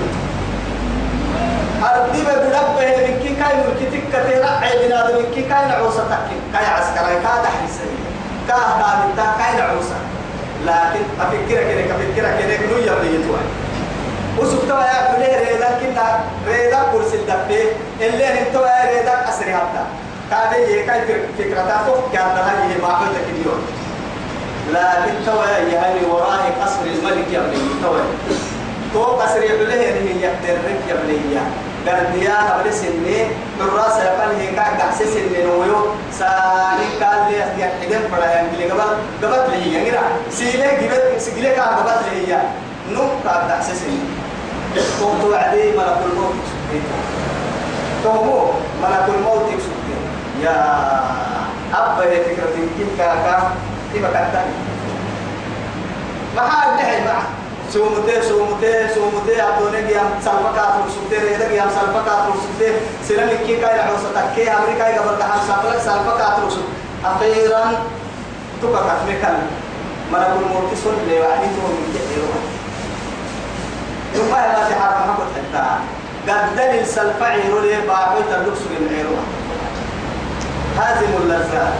أرضي 1.84 2.22
بربه 2.26 2.98
من 2.98 3.20
كي 3.24 3.36
كاي 3.36 3.54
ملكتك 3.58 4.04
كتير 4.10 4.44
عيبنا 4.62 5.08
من 5.08 5.26
كي 5.36 5.42
كاي 5.42 5.66
نعوسة 5.70 6.04
تكين 6.04 6.42
كاي 6.54 6.66
عسكري 6.66 7.16
كا 7.24 7.34
دحرسي 7.44 7.88
كا 8.48 8.58
دابتا 8.80 9.26
كاي 9.40 9.54
نعوسة 9.62 9.96
لكن 10.66 11.04
أفكر 11.22 11.48
كده 11.50 11.82
كفكر 11.82 12.26
كده 12.40 12.56
كنو 12.58 12.78
يبني 12.78 13.16
يتوان 13.16 13.46
وسبتوا 14.40 14.80
يا 14.82 15.00
كله 15.16 15.40
ريدا 15.50 15.70
كنا 15.82 16.20
ريدا 16.48 16.80
كرسي 16.92 17.18
دبي. 17.18 17.62
اللي 18.08 18.28
أنتوا 18.40 18.66
يا 18.68 18.98
ريدا 18.98 19.30
أسري 19.30 19.54
حتى 19.54 19.84
كاده 20.32 20.58
يكاي 20.58 21.02
فكرتاتو 21.38 21.94
يه 22.70 22.82
ما 22.82 22.88
قلت 22.88 23.16
كديون 23.28 23.62
لكن 24.74 25.14
توا 25.26 25.44
يا 25.46 25.80
هني 25.80 26.06
وراء 26.12 26.54
قصر 26.62 26.82
الملك 26.86 27.28
يا 27.34 27.40
ابني 27.40 27.58
توا. 27.84 28.00
تو 28.94 29.04
قصر 29.04 29.44
يبله 29.44 29.74
هي 29.74 30.22
يقدرك 30.24 30.80
يا 31.36 31.44
قرديا 31.88 32.36
قبل 32.50 32.74
سنة 32.74 33.28
بالراس 33.60 33.98
يقال 33.98 34.32
هي 34.40 34.48
كا 34.56 34.64
قحس 34.80 35.02
سنة 35.02 35.44
نويو 35.46 35.80
ساني 36.12 36.88
قال 37.02 37.20
لي 37.32 37.38
يا 37.62 37.68
حدن 37.82 38.08
بڑا 38.12 38.28
ہے 38.30 38.42
کہ 38.58 38.68
قبل 38.72 38.90
قبل 39.22 39.52
لي 39.52 39.76
ہے 39.76 39.84
غير 39.84 39.98
سيله 40.30 40.68
قبل 40.82 41.22
سيله 41.22 41.50
كا 41.56 41.66
قبل 41.78 41.98
لي 42.12 42.26
ہے 42.32 42.42
نو 42.96 43.04
كا 43.24 43.34
قحس 43.50 43.72
سنة 43.82 44.24
تو 45.00 45.34
عدي 45.36 45.72
ملك 45.78 45.98
الموت 46.06 46.36
تو 48.04 48.14
مو 48.24 48.38
ملك 48.82 49.08
الموت 49.16 49.54
يكسب 49.54 49.72
يا 50.44 50.56
أبا 51.74 52.04
هي 52.04 52.24
فكرة 52.24 52.56
كيف 52.78 52.88
كاكا 52.98 53.52
كيف 53.94 54.06
كاتاني 54.06 54.56
ما 56.36 56.42
حال 56.42 56.76
نحي 56.76 57.06
معه 57.06 57.43
سومته 57.74 58.22
سومته 58.96 59.34
أبدوني 59.48 59.78
قيام 59.88 60.10
سالفة 60.26 60.52
كاتر 60.56 60.84
سومته 60.96 61.18
ريدا 61.24 61.46
قيام 61.50 61.70
سالفة 61.76 62.02
كاتر 62.06 62.34
سومته 62.44 62.72
سلام 63.08 63.30
كي 63.48 63.56
كاي 63.62 63.78
نحوس 63.78 64.04
تكي 64.16 64.46
أمريكا 64.52 64.86
قبل 65.00 65.20
تحام 65.20 65.40
سالفة 65.48 65.80
سالفة 65.80 66.18
كاتر 66.18 66.50
سوم 66.50 66.68
أخيرا 67.06 67.64
تبقى 68.62 68.82
كتمكن 68.84 69.36
ملك 70.14 70.32
الموت 70.42 70.70
سن 70.84 70.98
لي 71.08 71.20
وعدي 71.20 71.48
تو 71.56 71.66
من 71.74 71.90
كثيرون 71.96 72.44
ثم 74.14 74.32
لا 74.36 74.62
تحرم 74.70 75.10
محمد 75.10 75.30
حتى. 75.36 75.66
قد 76.28 76.56
دليل 76.58 76.86
سالفة 76.88 77.26
عيرو 77.26 77.60
لي 77.60 77.82
باعوي 77.88 78.22
تلوكس 78.30 78.62
من 78.72 78.84
عيرو. 78.94 79.18
هازم 80.78 81.12
اللذات 81.22 81.74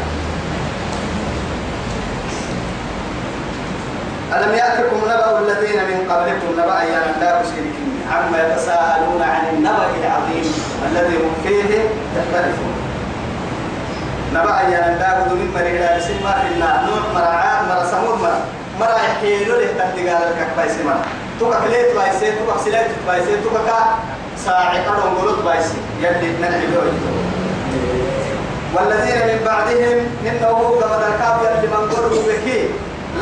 ألم 4.34 4.54
يأتكم 4.54 4.98
نبأ 5.06 5.40
الذين 5.40 5.80
من 5.90 6.12
قبلكم 6.12 6.50
نبأ 6.60 6.84
يا 6.84 7.02
لا 7.22 7.42
مشركين 7.42 7.94
عما 8.12 8.38
يتساءلون 8.44 9.22
عن 9.22 9.44
النبأ 9.54 9.86
العظيم 10.02 10.46
الذي 10.92 11.16
هم 11.18 11.34
فيه 11.44 11.72
يختلفون. 12.18 12.74
نبأ 14.34 14.62
يا 14.62 14.98
لا 15.00 15.34
من 15.34 15.52
مريلا 15.56 16.00
سما 16.00 16.34
في 16.42 16.48
النار. 16.54 16.80
نوح 16.88 17.04
مرعات 17.16 17.62
مرأ 17.70 17.86
سمود 17.92 18.22
مرأ. 18.22 18.42
مرأ 18.80 18.98
يحيلوا 18.98 19.58
له 19.58 19.68
تنتقال 19.68 20.24
الككباي 20.30 20.70
سما 20.70 20.96
توكا 21.40 21.60
كليت 21.60 21.96
بايسي 21.96 22.32
توكا 22.32 22.58
سلات 22.66 22.90
بايسي 23.08 23.42
توكا 23.44 23.62
كا 23.68 23.80
ساعي 24.38 24.80
قرن 24.86 25.16
قلوت 25.22 25.40
بايسي 25.46 25.78
يلي 26.02 26.32
ننعلوه 26.38 26.94
والذين 28.74 29.28
من 29.28 29.40
بعدهم 29.46 29.98
إنه 30.26 30.76
كما 30.82 31.08
الكاب 31.08 31.38
يلي 31.44 31.68
من 31.68 31.88
بكي 32.28 32.70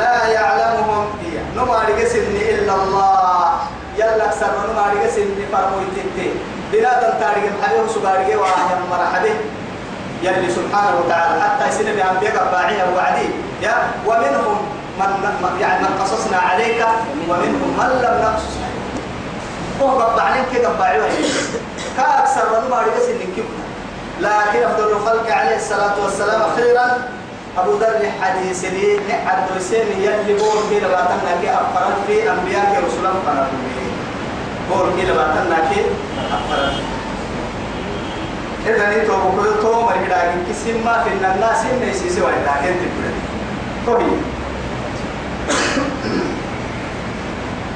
لا 0.02 0.28
يعلمهم 0.28 1.06
هي 1.24 1.36
نما 1.56 1.78
رجسن 1.90 2.26
إلا 2.54 2.74
الله. 2.76 3.50
يلا 3.98 4.26
أكثر 4.26 4.52
نما 4.66 4.84
رجسن 4.94 5.28
فرمو 5.52 5.78
يتنتي 5.86 6.30
بنادم 6.72 7.14
تاريخ 7.20 7.44
الحبيب 7.54 7.86
سبارجي 7.96 8.36
وآهر 8.36 8.78
مرحبه. 8.92 9.36
يلي 10.24 10.50
سبحانه 10.50 10.94
وتعالى 11.00 11.42
حتى 11.42 11.64
يسنى 11.70 11.92
بأنبياء 11.96 12.36
باعية 12.52 12.86
وعدي. 12.96 13.30
يا 13.62 13.76
ومنهم 14.08 14.58
من 15.00 15.10
يعني 15.62 15.80
من 15.84 15.94
قصصنا 16.02 16.38
عليك 16.38 16.86
ومنهم 17.30 17.70
من 17.80 17.90
لم 18.04 18.16
نقصص 18.24 18.56
عليك. 18.64 18.82
هو 19.82 20.00
قطع 20.00 20.30
كده 20.54 20.70
قطعوا 20.70 21.10
كأكثر 21.98 22.46
نما 22.62 22.78
رجسن 22.82 23.20
كبنا 23.36 23.66
لكن 24.20 24.64
أفضل 24.64 24.92
الخلق 24.92 25.32
عليه 25.32 25.56
الصلاة 25.56 25.96
والسلام 26.04 26.42
أخيرا 26.42 26.88
أبو 27.58 27.72
ذر 27.72 27.96
الحديث 28.02 28.66
لي 28.66 29.00
نحد 29.10 29.44
وسين 29.58 29.88
يلي 30.00 30.34
بور 30.40 30.58
كي 30.70 30.80
لباتنا 30.80 31.32
كي 31.42 31.50
أفرد 31.52 31.96
في 32.08 32.32
أنبياء 32.32 32.66
كي 32.72 32.78
رسول 32.88 33.06
الله 33.06 33.48
بور 34.70 34.90
كي 34.98 35.04
لباتنا 35.06 35.58
كي 35.70 35.82
أفرد 36.36 36.74
إذا 38.68 38.90
نيتو 38.90 39.14
بكل 39.14 39.62
تو 39.62 39.82
مريدا 39.82 40.32
كسم 40.50 40.86
ما 40.86 41.04
في 41.04 41.10
الناس 41.14 41.66
نيسي 41.82 42.10
سوى 42.10 42.32
لكن 42.32 42.74
تقول 43.86 44.00
طيب 44.00 44.22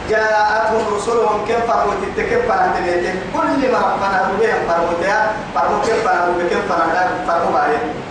جاءتهم 0.10 0.96
رسلهم 0.96 1.46
كم 1.48 1.62
فرموا 1.68 1.94
تتكم 2.02 2.42
فرموا 2.48 2.76
كل 3.34 3.72
ما 3.72 3.80
ربنا 3.80 4.32
بهم 4.40 4.62
فرموا 4.70 4.94
تيا 5.02 5.32
فرموا 5.56 5.80
كم 5.80 5.98
فرموا 6.06 6.34
بكم 6.40 6.62
فرموا 6.70 7.26
فرموا 7.28 7.52
بعدين 7.54 8.05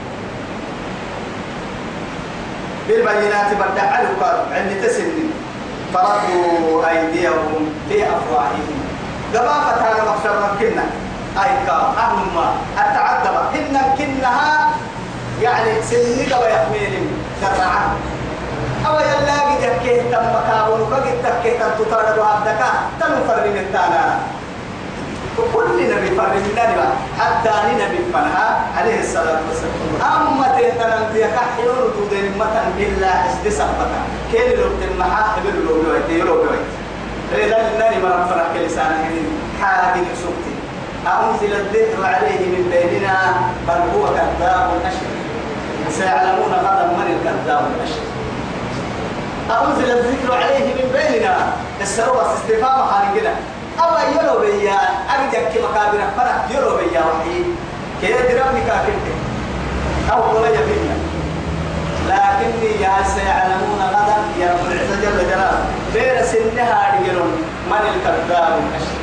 بالبينات 2.88 3.50
بدعوا 3.54 4.14
قالوا 4.20 4.44
عند 4.54 4.82
تسن 4.82 5.12
فردوا 5.94 6.90
أيديهم 6.90 7.72
في 7.88 8.02
أفواههم. 8.04 8.84
هذا 9.34 10.04
مخشر 10.08 10.56
كنا. 10.60 10.84
أي 11.38 11.66
كام 11.66 11.84
أهم 11.98 12.38
التعذب 12.78 13.36
إن 13.54 13.76
كنها 13.98 14.70
يعني 15.42 15.82
سنة 15.82 16.38
ويحميل 16.40 17.08
كرعان 17.40 17.90
أو 18.86 18.94
يلاقي 18.94 19.54
جكيه 19.62 20.02
تم 20.02 20.24
مكابون 20.36 20.80
وكجت 20.80 21.26
تكيه 21.26 21.58
تم 21.58 21.84
تطارد 21.84 22.18
وعبدك 22.18 22.62
تنفرين 23.00 23.56
التانا 23.56 24.18
وكل 25.38 25.76
نبي 25.94 26.08
فرمنا 26.16 26.72
نبا 26.72 26.86
حتى 27.20 27.50
نبي 27.74 27.98
فنها 28.12 28.60
عليه 28.78 29.00
الصلاة 29.00 29.38
والسلام. 29.48 29.76
أما 30.02 30.48
تهتنا 30.48 31.08
بيك 31.12 31.36
حيون 31.56 31.76
تودين 31.94 32.32
متن 32.38 32.66
بالله 32.78 33.14
اسد 33.26 33.48
سبتا 33.48 34.00
كين 34.32 34.58
لو 34.58 34.68
تنمحا 34.80 35.22
حبل 35.22 35.54
لو 35.66 35.82
لويت 35.82 36.08
يلو 36.08 36.34
لويت 36.44 36.68
إذا 37.34 37.56
النبي 37.56 38.06
مرة 38.06 38.26
فرح 38.30 38.46
كلسانا 38.54 38.96
هنين 39.06 39.26
حاجة 39.62 40.04
سبتي 40.22 40.54
أنزل 41.06 41.52
الذكر 41.54 42.04
عليه 42.04 42.40
من 42.54 42.62
بيننا 42.72 43.34
بل 43.68 43.80
هو 43.94 44.06
كذاب 44.06 44.70
أشر 44.86 45.10
سيعلمون 45.90 46.52
غدا 46.52 46.86
من 46.86 47.08
الكذاب 47.16 47.62
الأشر 47.76 48.04
أنزل 49.50 49.90
الذكر 49.90 50.34
عليه 50.34 50.74
من 50.74 50.88
بيننا. 50.92 51.36
السروة 51.80 52.34
استفهام 52.34 52.86
خارجنا 52.86 53.34
أو 53.80 53.90
يلو 54.14 54.40
بيا 54.40 54.78
أجدك 55.14 55.52
مكابر 55.64 56.00
فرق 56.16 56.38
يلو 56.50 56.76
بيا 56.76 57.00
وحي. 57.00 57.38
كي 58.00 58.12
دربني 58.12 58.60
كاكنت 58.66 59.06
أو 60.12 60.36
ولا 60.36 60.48
يبينا 60.48 60.96
لكني 62.08 62.82
يا 62.82 62.94
سيعلمون 63.14 63.80
غدا 63.80 64.16
يا 64.40 64.52
رب 64.52 64.72
العزة 64.72 64.96
جل 65.02 65.18
جلاله. 65.30 65.64
بين 65.94 66.18
سنها 66.26 67.00
رجل 67.00 67.18
من 67.70 67.82
الكذاب. 67.94 68.52
الأشر 68.58 68.96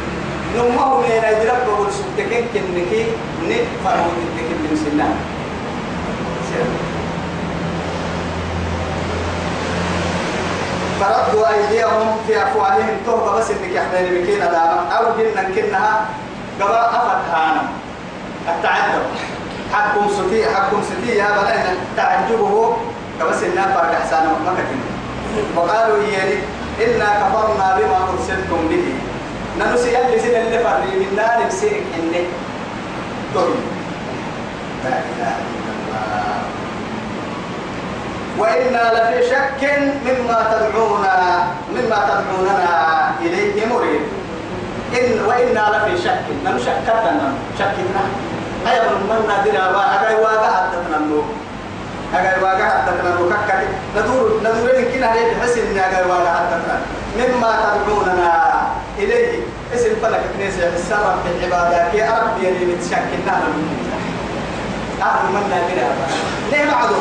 نمه 0.56 0.98
من 0.98 1.10
يدرب 1.10 1.60
بقول 1.68 1.88
سبتكين 1.92 2.46
كنكي 2.54 3.06
نفرمو 3.48 4.10
تتكين 4.22 4.58
من 4.64 4.76
سنها. 4.86 5.14
فردوا 11.02 11.48
أيديهم 11.54 12.18
في 12.28 12.44
أفواههم 12.44 12.98
تهب 13.06 13.38
بس 13.38 13.50
إنك 13.52 13.72
يحمل 13.76 14.22
بكين 14.22 14.40
داما 14.40 14.86
أو 14.98 15.04
جنة 15.18 15.44
كنها 15.56 16.06
أفت 16.62 17.30
هانا. 17.34 17.62
التعجب. 18.50 19.02
حكم 19.74 20.10
ستي 20.10 20.46
حكم 20.56 20.82
ستي 20.84 21.18
يا 21.18 21.26
بنينا 21.26 21.74
تعجبه. 21.98 22.78
كبس 23.20 23.44
إنها 23.44 23.68
فرق 23.76 23.92
أحسان 24.02 24.24
مكتن 24.46 24.80
وقالوا 25.56 25.98
إياني 25.98 26.38
إنا 26.86 27.06
كفرنا 27.06 27.78
بما 27.78 27.98
أرسلتم 28.14 28.68
به. 28.70 28.94
ننسي 29.60 30.02
اللي 30.02 30.20
سن 30.20 30.36
اللي 30.36 30.60
فرق. 30.60 30.84
من 30.84 31.14
نار 31.16 31.48
بسيرك 31.48 31.84
إنك 32.00 32.26
طيب 33.36 33.56
لا 34.84 34.90
إله 34.90 35.36
إلا 35.38 35.61
وإنا 38.42 38.84
لفي 38.96 39.30
شك 39.30 39.62
مما 40.06 40.38
تدعونا 40.52 41.16
مما 41.76 41.98
تدعوننا 42.10 42.70
إليه 43.22 43.66
مريد 43.66 44.02
إن 45.00 45.26
وإنا 45.28 45.64
لفي 45.74 46.04
شك. 46.04 46.26
نم 46.46 46.58
شكتنا 46.60 47.34
شكتنا 47.60 48.04
هيا 48.68 48.84
من 48.90 49.26
نادر 49.28 49.56
أجاي 49.96 50.16
واقع 50.16 50.52
حدثنا 50.58 50.98
النور 50.98 51.24
أجاي 52.16 52.44
واقع 52.44 52.70
حدثنا 52.70 53.10
النور 53.14 53.34
ككتي 53.34 53.68
ندور 53.98 54.40
ندور 54.42 54.72
كنا 54.94 55.14
هي 55.14 55.36
بحس 55.36 55.58
إن 55.58 55.78
أجاي 55.78 56.04
واقع 56.10 56.34
حدثنا. 56.40 56.78
مما 57.18 57.52
تدعوننا 57.64 58.32
إليه. 58.98 59.40
سنفلك 59.76 60.22
كنيسة 60.38 60.68
السرب 60.76 61.16
في 61.24 61.46
العبادة 61.48 61.92
كي 61.92 62.04
أرب 62.10 62.44
يلي 62.44 62.66
متشكلنا 62.66 63.36
من 63.48 63.92
أهل 65.02 65.26
من 65.34 65.44
بلا 65.50 65.88
ليه 66.52 66.72
معدو 66.72 66.96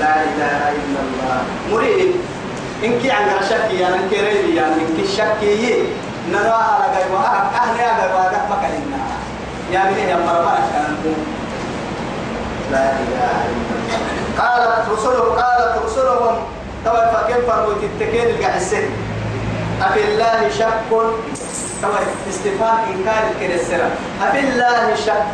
لا 0.00 0.14
إله 0.22 0.60
إلا 0.80 1.00
الله. 1.06 1.38
مريد. 1.72 2.12
إنك 2.84 3.10
عن 3.10 3.28
شكي 3.48 3.80
يعني 3.80 3.94
إنك 3.94 4.12
ريبي 4.12 4.56
يعني 4.56 4.74
إنك 4.74 5.08
شكي 5.08 5.82
نرى 6.32 6.58
على 6.68 6.86
جاي 6.94 7.04
أهل 7.16 7.80
يا 7.80 7.92
جاي 7.98 8.12
وأهل 8.14 8.36
مكاننا 8.50 9.00
يا 9.72 9.80
بني 9.90 10.10
يا 10.10 10.16
مرمى 10.16 10.58
كان 10.72 10.96
لا 12.72 12.90
إله 12.92 13.32
إلا 13.48 13.74
الله. 13.80 13.96
قالت 14.38 14.84
رسلهم 14.92 15.28
قالت 15.40 15.74
رسلهم. 15.86 16.36
توا 16.84 17.12
فكيف 17.12 17.50
فرموا 17.50 17.74
تتكين 17.82 18.26
القعسين 18.26 18.90
أفي 19.82 20.04
الله 20.04 20.48
شك. 20.58 20.80
توا 21.82 21.98
استفهام 22.28 22.78
إنكار 22.92 23.22
الكرسرة 23.30 23.90
أفي 24.22 24.40
الله 24.40 24.94
شك. 24.94 25.24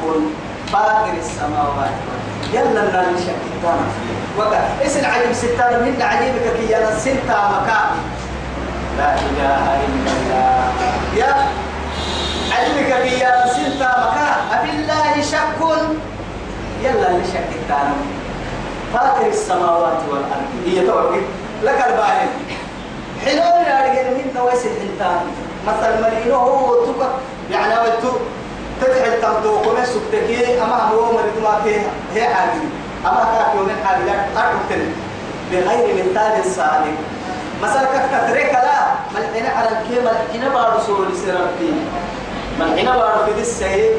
فاقر 0.73 1.15
السماوات. 1.19 1.97
يلا 2.53 2.81
لنا 2.81 3.19
شك. 3.27 3.43
تانا 3.63 4.22
وقع 4.39 4.61
اسم 4.87 5.05
عجيب 5.05 5.33
ستانا 5.33 5.79
من 5.79 6.03
عجيبك 6.03 6.57
كي 6.57 6.73
يلا 6.73 6.99
سنتا 6.99 7.39
مكان 7.53 7.91
لا 8.99 9.15
إله 9.15 9.65
إلا 9.85 10.11
الله. 10.17 10.73
يا 11.17 11.35
عجيبك 12.53 13.03
كي 13.03 13.21
يلا 13.21 13.47
سنتا 13.53 13.91
مكان 14.05 14.39
أفي 14.53 14.71
الله 14.71 15.23
شك. 15.23 15.61
يلا 16.83 17.11
اللي 17.11 17.25
شك 17.25 17.51
تانا 17.69 17.95
فاطر 18.93 19.27
السماوات 19.27 20.01
والأرض. 20.11 20.51
هي 20.67 20.87
توقف. 20.87 21.25
لك 21.63 21.85
الباهن 21.89 22.29
حلول 23.25 23.63
يا 23.67 23.77
رجال 23.87 24.07
من 24.15 24.35
نويس 24.37 24.67
الحنتان 24.67 25.21
مثل 25.67 26.03
مرينو 26.03 26.37
هو 26.37 26.87
تك 26.87 27.03
يعني 27.51 27.75
وتو 27.75 28.13
تدحل 28.81 29.21
تمدو 29.23 29.59
كم 29.63 29.85
سكتكي 29.85 30.63
أما 30.63 30.77
هو 30.77 31.13
مريض 31.13 31.39
ما 31.43 31.61
فيه 31.65 31.81
هي 32.15 32.35
حاجة 32.35 32.51
أما 33.07 33.25
كاك 33.35 33.55
يوم 33.57 33.71
حاجة 33.85 34.15
أكتر 34.37 34.81
بغير 35.53 35.95
مثال 35.95 36.45
سالك 36.45 36.99
مثلا 37.63 37.83
كترك 37.83 38.53
لا 38.53 38.79
ملحنا 39.15 39.49
على 39.49 39.69
الكي 39.69 40.01
ملحنا 40.01 40.49
بارو 40.55 40.79
سول 40.87 41.07
سربي. 41.27 41.73
ملحنا 42.61 42.97
بارو 42.97 43.35
في 43.35 43.41
السهي 43.41 43.91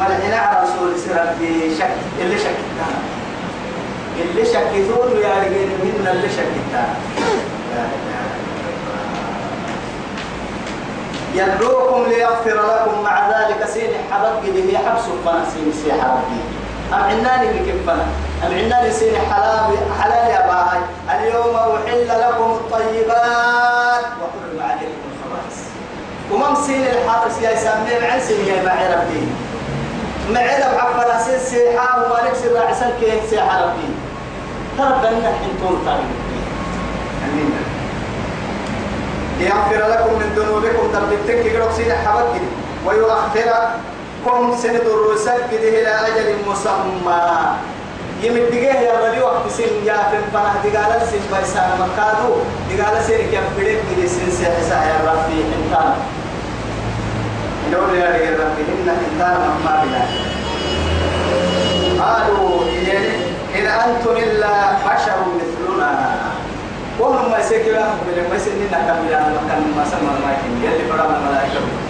ملحنا 0.00 0.36
على 0.36 0.58
رسول 0.64 0.98
سربي. 0.98 1.76
شك 1.78 1.96
اللي 2.20 2.38
شك 2.38 2.56
اللي 4.20 4.44
شكتون 4.44 5.10
يا 5.22 5.34
رجال 5.40 5.68
من 5.82 6.08
اللي 6.12 6.28
شكتان 6.28 6.94
يدعوكم 11.34 12.10
ليغفر 12.10 12.54
لكم 12.54 13.02
مع 13.04 13.28
ذلك 13.30 13.68
سين 13.68 13.90
حبك 14.10 14.42
به 14.44 14.78
حبس 14.78 15.02
فنا 15.24 15.44
سين 15.54 15.72
سي 15.84 15.92
حبك. 15.92 16.55
أم 16.92 17.02
عناني 17.02 17.46
بكفنا 17.46 18.06
أم 18.46 18.52
عناني 18.52 18.90
سين 18.92 19.14
حلال 19.30 19.76
حلال 20.00 20.30
يا 20.30 20.46
باهي 20.46 20.80
اليوم 21.14 21.56
أحل 21.56 22.08
لكم 22.08 22.50
الطيبات. 22.50 24.04
وحرم 24.20 24.58
عليكم 24.60 25.02
الخبائث. 25.10 25.56
ومم 26.32 26.54
سين 26.66 26.82
الحارس 26.86 27.42
يا 27.42 27.56
سامي 27.56 28.06
عن 28.06 28.20
سين 28.20 28.46
يا 28.46 28.62
باعي 28.62 28.94
ربي. 28.94 29.22
معنا 30.30 30.66
بعفنا 30.74 31.22
سين 31.22 31.38
سيحا 31.38 31.96
وما 31.96 32.28
نكسر 32.28 32.52
راعسان 32.54 32.92
كين 33.00 33.20
سيحا 33.30 33.64
ربي. 33.64 33.88
تربنا 34.78 35.32
حنتون 35.42 35.82
طريق 35.86 36.10
ليغفر 39.38 39.88
لكم 39.88 40.12
من 40.18 40.28
ذنوبكم. 40.36 40.92
تربتك 40.92 41.46
يقرأ 41.46 41.72
سين 41.72 41.92
حبك 41.92 42.40
ويؤخركم 44.26 44.56
سند 44.62 44.80
الرسل 44.86 45.38
كده 45.52 45.68
إلى 45.68 45.88
أجل 45.88 46.34
مسمى 46.48 47.22
يمدقه 48.22 48.80
يا 48.80 48.92
ربي 49.08 49.20
وقت 49.20 49.50
سن 49.50 49.72
يا 49.86 49.94
فن 50.10 50.22
فنه 50.32 50.70
دقال 50.72 51.00
سن 51.10 51.22
بيسان 51.32 51.70
مكادو 51.80 52.34
دقال 52.70 53.04
سن 53.04 53.16
كيف 53.30 53.46
بدك 53.58 53.78
كده 53.96 54.06
سن 54.08 54.30
سيحسا 54.30 54.74
يا 54.90 54.98
ربي 55.10 55.38
انتان 55.56 55.94
دول 57.72 57.94
يا 57.98 58.30
ربي 58.42 58.62
إن 58.74 58.88
انتان 58.88 59.36
مما 59.40 59.84
بلا 59.84 60.02
قالوا 62.04 62.62
إن 63.58 63.66
أنتم 63.66 64.10
إلا 64.16 64.72
بشر 64.86 65.18
مثلنا 65.38 65.90
وهم 67.00 67.30
ما 67.30 67.38
يسكوا 67.38 67.84
من 68.06 68.26
ما 68.30 68.36
يسنين 68.36 68.68
كم 68.70 69.00
يا 69.12 69.20
مكان 69.36 69.62
ما 69.76 69.84
سمع 69.84 70.12
ما 70.24 70.32
يكين 70.32 70.54
يلي 70.64 70.90
برا 70.92 71.06
من 71.08 71.14
الملائكة 71.16 71.85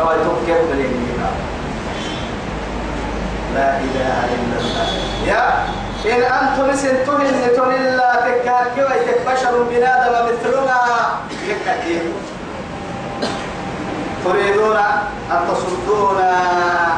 توا 0.00 0.12
يتوكل 0.12 0.60
بلين 0.72 0.92
لا 3.54 3.68
إله 3.84 4.18
إلا 4.34 4.56
الله. 4.60 4.88
يا 5.26 5.44
إن 6.06 6.22
أنتم 6.22 6.76
سنتم 6.76 7.20
إن 7.20 7.34
إلا 7.70 8.08
تكاكوا 8.24 8.88
بشر 9.26 9.62
بنادم 9.70 10.14
مثلنا. 10.26 10.80
يكاكي 11.48 12.00
تريدون 14.24 14.76
أن 15.30 15.40
تصدونا 15.48 16.32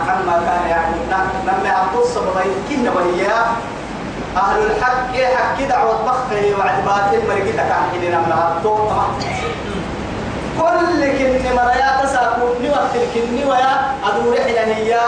عما 0.09 0.37
كان 0.47 0.63
يعملون 0.71 1.13
نمي 1.47 1.71
أن 1.71 1.87
تصب 1.95 2.25
كنا 2.69 2.91
وإياه. 2.91 3.47
أهل 4.37 4.59
الحق 4.71 5.15
إيه 5.15 5.37
حق؟ 5.37 5.63
دعوة 5.69 6.05
بخه 6.07 6.59
وعد 6.59 6.85
باطل 6.85 7.23
مرقتك 7.29 7.71
عن 7.73 7.85
من 7.93 8.33
الطوطة 8.33 9.09
كل 10.59 11.01
كن 11.19 11.57
مريا 11.57 11.91
تساكو 12.03 12.47
نوقت 12.63 12.95
الكن 12.95 13.49
ويا 13.49 13.73
أدور 14.05 14.37
حين 14.45 14.73
هي 14.73 14.99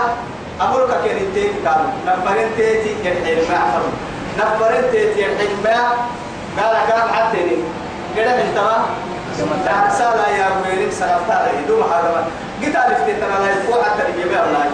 أقول 0.60 0.90
لك 0.90 0.96
كن 1.04 1.34
تيجي 1.34 1.60
كانوا 1.64 1.90
نفرين 2.06 2.48
تيجي 2.56 2.90
يحيل 3.04 3.38
ما 3.50 3.56
أحرم 3.56 3.92
نفرين 4.38 4.84
تيجي 4.92 5.20
يحيل 5.20 5.50
ما 5.64 5.76
قال 6.58 6.76
كام 6.88 7.08
حتى 7.08 7.38
قال 8.16 8.28
من 9.38 9.62
لا 9.66 9.90
سالا 9.98 10.28
يا 10.28 10.46
ويرين 10.62 10.90
سنفتار 10.90 11.48
يدوم 11.58 11.82
هذا 11.82 12.26
قلت 12.62 12.76
ألف 12.76 12.98
تتنا 13.06 13.36
لا 13.44 13.50
يفوح 13.50 13.84
حتى 13.86 14.02
يجيبها 14.10 14.44
الله. 14.46 14.64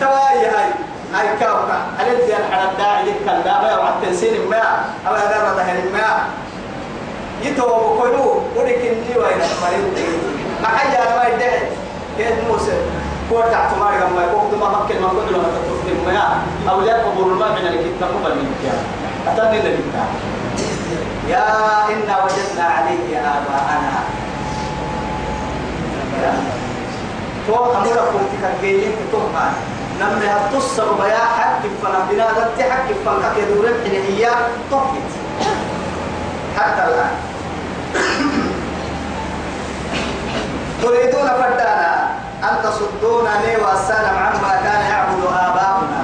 تواي 0.00 0.46
هاي 0.46 0.68
هاي 1.14 1.36
كاوكا. 1.40 1.78
ألف 2.00 2.24
دي 2.26 2.36
الحرب 2.36 2.78
داعي 2.78 3.08
يكال 3.08 3.44
دابا 3.44 3.78
وعد 3.78 3.92
تنسين 4.02 4.48
ما 4.50 4.84
أو 5.08 5.14
هذا 5.14 5.54
ظهر 5.56 5.76
ما 5.92 6.08
يتو 7.42 7.66
بكلو 7.66 8.42
ولكن 8.56 8.92
لي 9.08 9.18
وين 9.18 9.40
مريض 9.62 9.98
ما 10.62 10.68
حاجة 10.68 11.16
ما 11.16 11.24
يدعي. 11.28 11.62
كيف 12.18 12.48
موسى؟ 12.48 12.76
كور 13.30 13.42
تحت 13.42 13.78
ما 13.80 13.90
رجع 13.90 14.08
ما 14.08 14.22
يكون 14.24 14.60
ما 14.60 14.68
مكن 14.68 15.02
ما 15.02 15.08
كل 15.08 15.36
ما 15.36 15.42
تكتب 15.42 16.06
ما 16.06 16.42
أو 16.70 16.80
لا 16.80 16.94
قبول 17.04 17.32
ما 17.32 17.48
من 17.48 17.66
الكتاب 17.66 18.10
قبل 18.24 18.34
من 18.34 18.46
الكتاب 18.52 18.80
أتاني 19.28 19.58
الكتاب 19.58 20.08
يا 21.28 21.44
إنا 21.88 22.24
وجدنا 22.24 22.64
عليه 22.64 23.18
آباءنا. 23.18 23.98
تو 27.46 27.54
أمرا 27.54 28.04
كنت 28.12 28.32
كجيين 28.60 28.92
تتوها 29.08 29.52
نمني 30.00 30.26
هتصر 30.26 30.92
بيا 30.92 31.18
حق 31.18 31.62
فنا 31.82 32.06
بنا 32.10 32.26
دت 32.32 32.62
حق 32.70 32.88
فنا 33.04 33.32
كدور 33.36 33.66
هي 33.84 34.30
طفت 34.70 35.10
حتى 36.56 36.84
الآن. 36.84 37.31
تريدون 40.82 41.28
فدانا 41.28 41.92
أن 42.42 42.54
تصدونا 42.62 43.30
لي 43.44 43.56
وأسانا 43.62 44.08
عما 44.08 44.52
كان 44.64 44.80
يعبد 44.90 45.22
آباؤنا. 45.24 46.02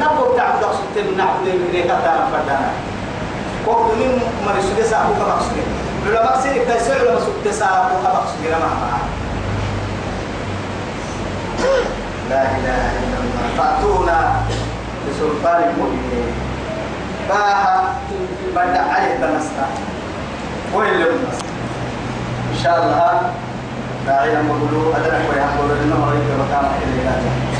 نبغى 0.00 0.36
تعبد 0.36 0.62
أقصد 0.64 0.96
نعبد 1.16 1.46
من 1.48 1.82
كتانا 1.84 2.24
فدانا. 2.32 2.70
وقت 3.66 3.90
من 4.00 4.22
مرسول 4.46 4.84
ساقو 4.90 5.12
كبقصد 5.14 5.56
لولا 6.06 6.24
مقصد 6.24 6.48
كيسر 6.48 6.98
لما 7.04 7.20
سكت 7.20 7.54
ساقو 7.54 7.96
كبقصد 8.04 8.42
لما 8.44 8.70
لا 12.30 12.42
إله 12.42 12.80
إلا 13.00 13.16
الله. 13.22 13.44
فأتونا 13.58 14.18
بسلطان 15.08 15.60
مبين. 15.78 16.32
باها 17.28 17.94
بدع 18.56 18.82
عليه 18.94 19.14
بنستا 19.22 19.66
وين 20.74 20.94
لهم 20.98 21.22
إن 22.52 22.58
شاء 22.62 22.76
الله 22.82 23.32
داعي 24.06 24.34
لما 24.34 24.54
قلوا 24.54 24.96
أدرك 24.96 25.22
ويحقلوا 25.30 25.76
إنه 25.84 26.10
ريك 26.10 26.30
وكان 26.40 26.64
إليه 26.82 27.59